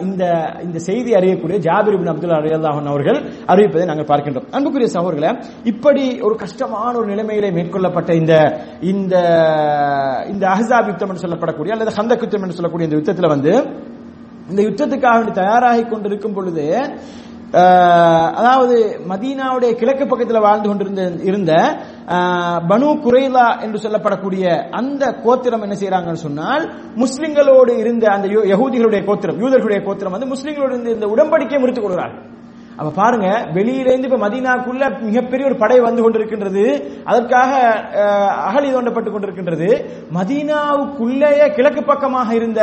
இந்த 0.08 0.24
இந்த 0.64 0.78
செய்தி 0.88 1.10
அறியக்கூடிய 1.18 1.56
ஜாபிர் 1.66 1.98
பின் 2.00 2.10
அப்துல்லா 2.12 2.38
அலியல்லாஹன் 2.40 2.90
அவர்கள் 2.92 3.18
அறிவிப்பதை 3.52 3.86
நாங்கள் 3.90 4.08
பார்க்கின்றோம். 4.10 4.46
அன்புக்குரிய 4.56 4.88
சகோதரர்களே 4.96 5.30
இப்படி 5.72 6.04
ஒரு 6.26 6.34
கஷ்டமான 6.42 6.92
ஒரு 7.00 7.08
நிலைமையிலே 7.12 7.50
மேற்கொள்ளப்பட்ட 7.56 8.10
இந்த 8.20 8.34
இந்த 8.92 9.14
இந்த 10.32 10.44
அஹ்ஸாப் 10.54 10.90
யுத்தம் 10.90 11.10
என்று 11.10 11.24
சொல்லப்படக்கூடிய 11.24 11.74
அல்லது 11.76 11.96
ஹந்தக் 11.98 12.24
யுத்தம் 12.24 12.44
என்று 12.44 12.58
சொல்லக்கூடிய 12.58 12.88
இந்த 12.88 12.98
யுத்தத்தில் 13.00 13.32
வந்து 13.34 13.52
இந்த 14.50 14.60
யுத்தத்துக்காக 14.68 15.34
தயாராகி 15.38 15.84
கொண்டிருக்கும் 15.84 16.36
பொழுது 16.36 16.64
அதாவது 18.34 18.76
மதீனாவுடைய 19.08 19.74
கிழக்கு 19.74 20.06
பக்கத்தில் 20.06 20.40
வாழ்ந்து 20.40 20.68
கொண்டிருந்த 20.68 21.02
இருந்த 21.22 21.52
பனு 22.68 22.86
குரைலா 23.04 23.62
என்று 23.62 23.78
சொல்லப்படக்கூடிய 23.78 24.44
அந்த 24.72 25.12
கோத்திரம் 25.24 25.62
என்ன 25.62 25.74
செய்யறாங்கன்னு 25.74 26.26
சொன்னால் 26.26 26.64
முஸ்லிம்களோடு 26.96 27.78
இருந்த 27.78 28.10
அந்த 28.10 28.28
யூ- 28.28 28.46
யகூதிகளுடைய 28.52 29.04
கோத்திரம் 29.04 29.40
யூதர்களுடைய 29.40 29.84
கோத்திரம் 29.84 30.12
வந்து 30.12 30.26
முஸ்லிம்களோடு 30.26 30.72
இருந்த 30.72 30.90
இந்த 30.90 31.06
உடன்படிக்கையை 31.06 31.60
முறித்துக் 31.60 31.84
கொள்கிறார்கள். 31.84 32.22
அப்ப 32.78 32.88
பாருங்க 33.00 33.28
வெளியிலேருந்து 33.56 34.08
இப்ப 34.10 34.20
மதீனாக்குள்ள 34.26 34.84
மிகப்பெரிய 35.08 35.48
ஒரு 35.50 35.56
படை 35.62 35.78
வந்து 35.88 36.02
கொண்டிருக்கின்றது. 36.04 36.64
அதற்காக 37.10 37.52
அகலி 38.48 38.62
அகழி 38.64 38.68
தோண்டப்பட்டு 38.76 39.10
கொண்டிருக்கின்றது. 39.14 39.68
மதீனாவுக்குள்ளேயே 40.16 41.46
கிழக்கு 41.56 41.82
பக்கமாக 41.90 42.28
இருந்த 42.34 42.60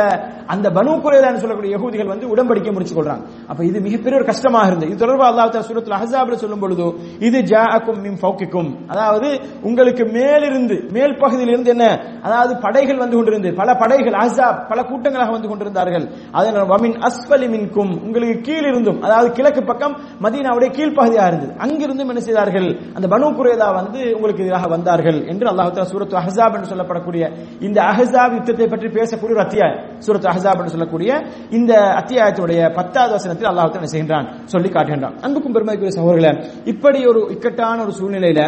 அந்த 0.52 0.66
பனு 0.76 0.92
குறைதான் 1.04 1.40
சொல்லக்கூடிய 1.42 1.70
யகுதிகள் 1.76 2.12
வந்து 2.12 2.26
உடன்படிக்கை 2.32 2.72
முடிச்சு 2.74 2.94
கொள்றாங்க. 2.96 3.24
அப்ப 3.50 3.60
இது 3.70 3.78
மிகப்பெரிய 3.86 4.18
ஒரு 4.20 4.26
கஷ்டமாக 4.30 4.68
இருந்தது. 4.70 4.90
இது 4.90 5.02
தொடர்பாக 5.04 5.30
அல்லாஹ் 5.32 5.50
தஆலா 5.52 5.68
சூரத்துல் 5.68 6.42
சொல்லும் 6.44 6.62
பொழுது 6.64 6.86
இது 7.26 7.38
ஜாக்கும் 7.52 8.00
மிம் 8.04 8.18
ஃபௌக்கிக்கும் 8.22 8.70
அதாவது 8.92 9.28
உங்களுக்கு 9.68 10.04
மேலிருந்து 10.16 10.76
மேல் 10.96 11.18
பகுதியில் 11.22 11.52
இருந்து 11.54 11.70
என்ன? 11.74 11.86
அதாவது 12.26 12.52
படைகள் 12.64 13.02
வந்து 13.02 13.16
கொண்டிருந்து 13.18 13.50
பல 13.60 13.70
படைகள் 13.82 14.16
அஹாப் 14.22 14.60
பல 14.70 14.78
கூட்டங்களாக 14.90 15.30
வந்து 15.36 15.50
கொண்டிருந்தார்கள். 15.50 16.06
அதனால் 16.36 16.68
வமின் 16.72 16.96
அஸ்ஃபலி 17.08 17.48
மின்கும். 17.54 17.92
உங்களுக்கு 18.06 18.36
கீழிருந்தும் 18.48 19.00
அதாவது 19.06 19.30
கிழக்கு 19.38 19.62
பக்கம் 19.70 19.94
மதீனாவுடைய 20.24 20.70
கீழ்ப்பகுதியாக 20.76 21.28
இருந்தது. 21.30 21.52
அங்கிருந்தும் 21.64 22.10
என்ன 22.12 22.22
செய்தார்கள்? 22.28 22.68
அந்த 22.96 23.06
பனு 23.14 23.30
குரேதா 23.38 23.68
வந்து 23.80 24.00
உங்களுக்கு 24.16 24.44
எதிராக 24.44 24.68
வந்தார்கள் 24.74 25.18
என்று 25.32 25.46
அல்லாஹ் 25.52 25.90
சூரத்து 25.92 26.18
அஹ்ஸாப் 26.22 26.56
என்று 26.56 26.70
சொல்லப்படக்கூடிய 26.72 27.22
இந்த 27.66 27.78
அஹ்ஸாப் 27.92 28.34
யுத்தத்தை 28.38 28.68
பற்றி 28.74 28.90
பேசக்கூடிய 28.98 29.36
ஒரு 29.36 29.44
அத்தியாயம். 29.46 29.78
சூரத்து 30.06 30.30
அஹ்ஸாப் 30.32 30.60
என்று 30.62 30.74
சொல்லக்கூடிய 30.74 31.10
இந்த 31.58 31.72
அத்தியாயத்துடைய 32.00 32.60
பத்தாவது 32.78 33.12
வசனத்தில் 33.18 33.50
அல்லாஹ் 33.52 33.78
என்ன 33.80 33.90
செய்கின்றான்? 33.94 34.28
சொல்லி 34.52 34.70
காட்டுகின்றான். 34.76 35.16
அன்புக்கும் 35.26 35.56
பெருமைக்குரிய 35.56 35.94
சகோதரர்களே 35.98 36.32
இப்படி 36.72 37.00
ஒரு 37.12 37.22
இக்கட்டான 37.36 37.78
ஒரு 37.86 37.94
சூழ்நிலையில 38.00 38.42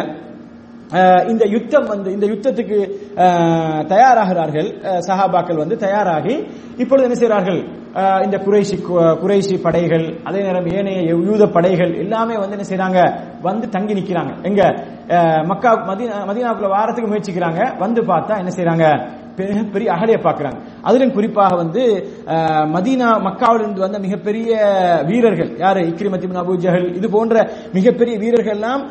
இந்த 1.31 1.43
யுத்தம் 1.53 1.87
வந்து 1.91 2.09
இந்த 2.15 2.25
யுத்தத்துக்கு 2.31 2.77
தயாராகிறார்கள். 3.93 4.67
சஹாபாக்கள் 5.07 5.61
வந்து 5.61 5.75
தயாராகி 5.85 6.35
இப்பொழுது 6.81 7.05
என்ன 7.07 7.17
செய்கிறார்கள்? 7.21 7.59
இந்த 8.23 8.37
குறைசி 8.37 8.75
கு- 8.75 9.19
குறைசி 9.19 9.57
படைகள் 9.57 10.19
அதே 10.23 10.41
நேரம் 10.41 10.65
ஏனைய 10.65 11.01
யூத 11.01 11.47
படைகள் 11.47 11.93
எல்லாமே 11.93 12.37
வந்து 12.37 12.57
என்ன 12.57 12.65
செய்யறாங்க 12.69 12.99
வந்து 13.41 13.69
தங்கி 13.69 13.93
நிக்கிறாங்க. 13.93 14.43
எங்க? 14.43 14.61
மக்கா 15.45 15.71
மதீனா 15.87 16.17
மதீனாவுக்குள்ள 16.27 16.67
வாரத்துக்கு 16.67 17.11
முயற்சிக்கிறாங்க. 17.11 17.77
வந்து 17.77 18.01
பார்த்தா 18.01 18.37
என்ன 18.37 18.49
செய்யறாங்க 18.49 18.85
மிகப்பெரிய 19.39 19.87
அகலையை 19.95 20.19
பார்க்கறாங்க. 20.27 20.59
அதிலும் 20.87 21.13
குறிப்பாக 21.17 21.55
வந்து 21.61 21.83
மதீனா 22.75 23.09
மக்காவிலிருந்து 23.27 23.85
வந்த 23.85 23.99
மிகப்பெரிய 24.05 24.49
வீரர்கள் 25.09 25.51
யாரு? 25.63 25.81
இக்ரிமத்தின் 25.91 26.31
இப்னு 26.31 26.57
ஜஹல். 26.65 26.87
இது 26.99 27.09
போன்ற 27.15 27.35
மிகப்பெரிய 27.77 28.15
வீரர்கள் 28.23 28.55
எல்லாம் 28.57 28.83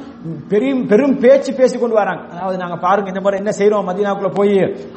பெரும் 0.52 0.82
பெரும் 0.90 1.16
பேச்சு 1.24 1.50
பேசி 1.60 1.76
கொண்டு 1.78 2.00
வராங்க. 2.00 2.22
அதாவது 2.34 2.58
நாங்க 2.62 2.78
பாருங்க 2.86 3.12
இந்த 3.14 3.22
மாதிரி 3.24 3.40
என்ன 3.42 3.54
செய்யறோம் 3.60 3.88
மதீனாக்குள்ள 3.90 4.32
போய் 4.40 4.56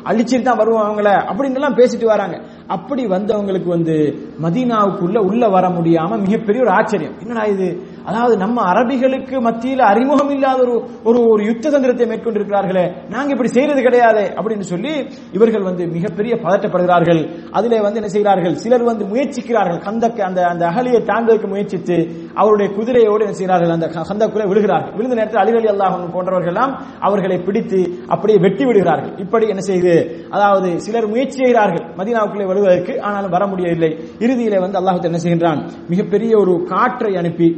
அழிச்சிட்டு 0.09 0.47
தான் 0.49 0.61
வருவோம் 0.61 0.85
அவங்கள 0.87 1.11
அப்படின்னு 1.29 1.59
எல்லாம் 1.61 1.77
பேசிட்டு 1.79 2.07
வராங்க. 2.13 2.37
அப்படி 2.75 3.03
வந்தவங்களுக்கு 3.15 3.69
வந்து 3.75 3.97
மதீனாவுக்குள்ள 4.45 5.17
உள்ள 5.29 5.43
வர 5.55 5.65
முடியாம 5.77 6.19
மிகப்பெரிய 6.25 6.65
ஒரு 6.65 6.73
ஆச்சரியம். 6.79 7.15
என்னடா 7.23 7.45
இது? 7.55 7.67
அதாவது 8.09 8.35
நம்ம 8.43 8.57
அரபிகளுக்கு 8.71 9.37
மத்தியில் 9.47 9.83
அறிமுகம் 9.91 10.31
இல்லாத 10.35 10.59
ஒரு 10.65 10.75
ஒரு 11.09 11.19
ஒரு 11.31 11.41
யுத்த 11.49 11.71
தந்திரத்தை 11.73 12.05
மேற்கொண்டிருக்கிறார்களே 12.11 12.85
நாங்க 13.13 13.29
இப்படி 13.35 13.49
செய்யறது 13.55 13.81
கிடையாது 13.87 14.23
அப்படின்னு 14.39 14.65
சொல்லி 14.73 14.93
இவர்கள் 15.37 15.65
வந்து 15.69 15.83
மிகப்பெரிய 15.95 16.33
பதட்டப்படுகிறார்கள். 16.45 17.21
அதிலே 17.57 17.79
வந்து 17.85 17.99
என்ன 18.01 18.11
செய்கிறார்கள்? 18.15 18.55
சிலர் 18.63 18.85
வந்து 18.89 19.05
முயற்சிக்கிறார்கள். 19.11 19.79
கந்தக்கு 19.87 20.21
அந்த 20.29 20.39
அந்த 20.51 20.63
அகலியை 20.71 21.01
தாண்டுவதற்கு 21.09 21.49
முயற்சித்து 21.53 21.97
அவருடைய 22.41 22.67
குதிரையோடு 22.77 23.25
என்ன 23.27 23.37
செய்கிறார்கள்? 23.41 23.75
அந்த 23.77 23.87
கந்தக்குள்ளே 24.09 24.47
விழுகிறார்கள். 24.51 24.93
விழுந்த 24.97 25.15
நேரத்தில் 25.19 25.41
அலிரலி 25.43 25.69
அல்லாஹ் 25.73 25.95
போன்றவர்கள் 26.15 26.53
எல்லாம் 26.53 26.73
அவர்களை 27.07 27.39
பிடித்து 27.47 27.81
அப்படியே 28.13 28.39
வெட்டி 28.47 28.65
விடுகிறார்கள். 28.65 29.13
இப்படி 29.25 29.45
என்ன 29.53 29.63
செய்து 29.71 29.93
அதாவது 30.35 30.69
சிலர் 30.87 31.11
முயற்சி 31.13 31.37
செய்கிறார்கள். 31.43 31.85
மதினாவுக்குள்ளே 31.99 32.47
வருவதற்கு 32.51 32.93
ஆனாலும் 33.07 33.33
வர 33.37 33.45
முடியவில்லை. 33.53 33.91
இறுதியிலே 34.25 34.59
வந்து 34.65 34.79
அல்லாஹ் 34.81 35.07
என்ன 35.11 35.21
செய்கின்றான்? 35.25 35.61
மிகப்பெரிய 35.93 36.33
ஒரு 36.43 36.55
காற்றை 36.73 37.13
அனுப்பி 37.23 37.49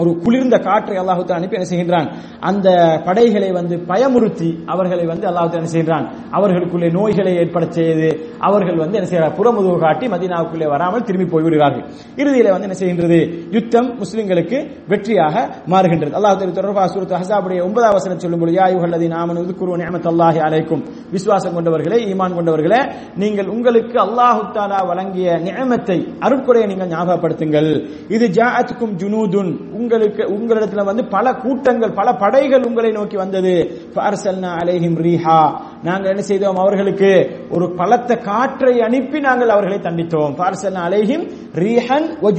ஒரு 0.00 0.10
குளிர்ந்த 0.24 0.56
காற்றை 0.66 0.96
அல்லாஹுத்தா 1.02 1.36
அனுப்பி 1.38 1.56
என்ன 1.58 1.68
செய்கின்றான்? 1.72 2.08
அந்த 2.48 2.68
படைகளை 3.06 3.50
வந்து 3.58 3.74
பயமுறுத்தி 3.90 4.50
அவர்களை 4.72 5.04
வந்து 5.12 5.26
அல்லாஹுத்தா 5.30 5.60
என்ன 5.60 5.70
செய்கின்றான்? 5.74 6.06
அவர்களுக்குள்ளே 6.36 6.88
நோய்களை 6.98 7.32
ஏற்பட 7.42 7.64
செய்து 7.78 8.08
அவர்கள் 8.48 8.80
வந்து 8.82 8.98
என்ன 8.98 9.08
செய்கிறார் 9.12 9.36
புறமுதுகு 9.38 9.78
காட்டி 9.86 10.06
மதீனாவுக்குள்ளே 10.14 10.68
வராமல் 10.74 11.06
திரும்பி 11.08 11.26
போய்விடுகிறார்கள் 11.32 11.84
இறுதியில 12.20 12.52
வந்து 12.54 12.68
என்ன 12.68 12.78
செய்கின்றது? 12.82 13.20
யுத்தம் 13.56 13.88
முஸ்லிம்களுக்கு 14.02 14.58
வெற்றியாக 14.92 15.34
மாறுகின்றது. 15.72 16.12
அல்லாஹ் 16.18 16.36
தொடர்பாக 16.60 16.86
சூரத் 16.94 17.16
ஹசாபுடைய 17.20 17.60
ஒன்பதாம் 17.68 17.96
வசனம் 17.98 18.22
சொல்லும் 18.24 18.40
பொழுது 18.42 18.56
யா 18.58 18.64
அய்யுஹல்லதீன 18.68 19.16
குருவன் 19.18 19.42
உذ்குரு 19.44 19.78
நிஅமத்தல்லாஹி 19.82 20.40
அலைக்கும். 20.46 20.82
விசுவாசம் 21.16 21.54
கொண்டவர்களே 21.56 21.98
ஈமான் 22.12 22.36
கொண்டவர்களே 22.38 22.80
நீங்கள் 23.22 23.48
உங்களுக்கு 23.56 23.96
அல்லாஹு 24.06 24.86
வழங்கிய 24.90 25.28
நியமத்தை 25.46 25.98
அருட்கொடையை 26.26 26.66
நீங்கள் 26.70 26.90
ஞாபகப்படுத்துங்கள். 26.94 27.70
இது 28.16 28.26
ஜாஅத்துக்கும் 28.38 28.94
ஜுனூதுன். 29.00 29.50
உங்களுக்கு 29.88 30.22
உங்களிடத்துல 30.22 30.84
வந்து 30.84 31.04
பல 31.04 31.32
கூட்டங்கள் 31.34 31.92
பல 31.92 32.12
படைகள் 32.12 32.62
உங்களை 32.62 32.90
நோக்கி 32.92 33.16
வந்தது. 33.16 33.54
ஃபஅர்சல்னா 33.94 34.50
அலைஹிம் 34.62 34.98
ரீஹா 35.06 35.40
நாங்கள் 35.82 36.10
என்ன 36.10 36.22
செய்தோம் 36.22 36.56
அவர்களுக்கு? 36.56 37.12
ஒரு 37.50 37.66
பலத்த 37.74 38.16
காற்றை 38.16 38.80
அனுப்பி 38.80 39.20
நாங்கள் 39.20 39.48
அவர்களை 39.48 39.78
தண்டித்தோம். 39.78 40.34
ஃபஅர்சல்னா 40.38 40.84
அலைஹிம் 40.90 41.24
ரீஹன் 41.54 42.08
வ 42.22 42.32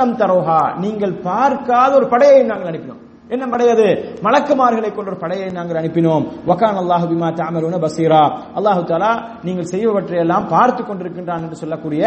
லம் 0.00 0.16
தரோஹா 0.16 0.78
நீங்கள் 0.78 1.20
பார்க்காத 1.20 1.96
ஒரு 1.96 2.08
படையை 2.08 2.42
நாங்கள் 2.42 2.70
அனுப்பினோம். 2.72 3.02
என்ன 3.30 3.44
படை 3.52 3.66
அது 3.74 3.86
மலக்குமார்களை 4.24 4.88
கொண்ட 4.96 5.08
ஒரு 5.12 5.18
படையை 5.22 5.46
நாங்கள் 5.58 5.78
அனுப்பினோம். 5.80 6.24
வக்கான் 6.48 6.80
அல்லாஹு 6.80 7.06
பிமா 7.10 7.28
தாமருன 7.38 7.78
பசீரா. 7.84 8.22
அல்லாஹு 8.58 8.82
தாலா 8.90 9.12
நீங்கள் 9.46 9.68
செய்வவற்றை 9.70 10.18
எல்லாம் 10.24 10.46
பார்த்து 10.54 10.82
கொண்டிருக்கின்றான் 10.88 11.44
என்று 11.46 11.58
சொல்லக்கூடிய 11.62 12.02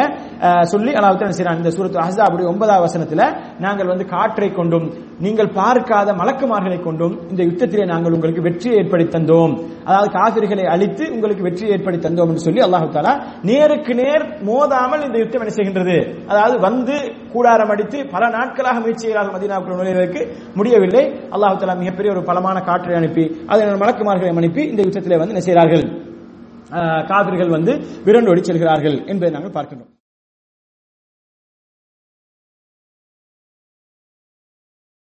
சொல்லி 0.74 0.92
அல்லாஹு 0.98 1.18
தாலா 1.22 1.38
செய்றான் 1.40 1.60
இந்த 1.62 1.72
சூரத்து 1.78 2.00
அஹ்ஸாபுடைய 2.04 2.48
ஒன்பதாம் 2.52 2.84
வசனத்துல 2.88 3.22
நாங்கள் 3.66 3.92
வந்து 3.92 4.06
காற்றை 4.14 4.50
கொண்டும் 4.60 4.88
நீங்கள் 5.26 5.50
பார்க்காத 5.60 6.10
மலக்குமார்களை 6.22 6.80
கொண்டும் 6.88 7.16
இந்த 7.32 7.42
யுத்தத்திலே 7.50 7.86
நாங்கள் 7.94 8.16
உங்களுக்கு 8.18 8.46
வெற்றியை 8.48 8.76
ஏற்படுத்தி 8.82 9.14
தந்தோம். 9.18 9.54
அதாவது 9.90 10.10
காவிரிகளை 10.18 10.66
அழித்து 10.76 11.04
உங்களுக்கு 11.16 11.48
வெற்றியை 11.48 11.72
ஏற்படுத்தி 11.76 12.06
தந்தோம் 12.08 12.30
என்று 12.32 12.46
சொல்லி 12.48 12.62
அல்லாஹு 12.68 12.88
தாலா 12.98 13.14
நேருக்கு 13.52 13.94
நேர் 14.02 14.26
மோதாமல் 14.50 15.06
இந்த 15.08 15.18
யுத்தம் 15.24 15.44
என்ன 15.44 15.56
செய்கின்றது? 15.58 15.98
அதாவது 16.32 16.56
வந்து 16.68 16.98
கூடாரம் 17.38 17.70
அடித்து 17.70 18.06
பல 18.08 18.30
நாட்களாக 18.30 18.80
முயற்சி 18.80 19.04
செய்கிறார்கள் 19.04 19.36
மதீனாவுக்குள் 19.36 19.76
நுழைவதற்கு. 19.76 20.22
முடியவில்லை. 20.56 21.04
அல்லாஹு 21.32 21.58
தலா 21.58 21.74
மிகப்பெரிய 21.76 22.12
ஒரு 22.12 22.24
பலமான 22.24 22.60
காற்றை 22.62 22.96
அனுப்பி 22.96 23.26
அதை 23.48 23.66
மலக்குமார்களை 23.76 24.32
அனுப்பி 24.36 24.64
இந்த 24.68 24.82
யுத்தத்திலே 24.82 25.18
வந்து 25.18 25.34
என்ன 25.34 25.40
செய்கிறார்கள்? 25.40 25.86
அஹ், 26.72 27.04
காவிரிகள் 27.08 27.50
வந்து 27.50 27.74
விரண்டோடி 28.06 28.42
செல்கிறார்கள் 28.42 28.98
என்பதை 29.08 29.32
நாங்கள் 29.32 29.52
பார்க்கின்றோம். 29.52 29.92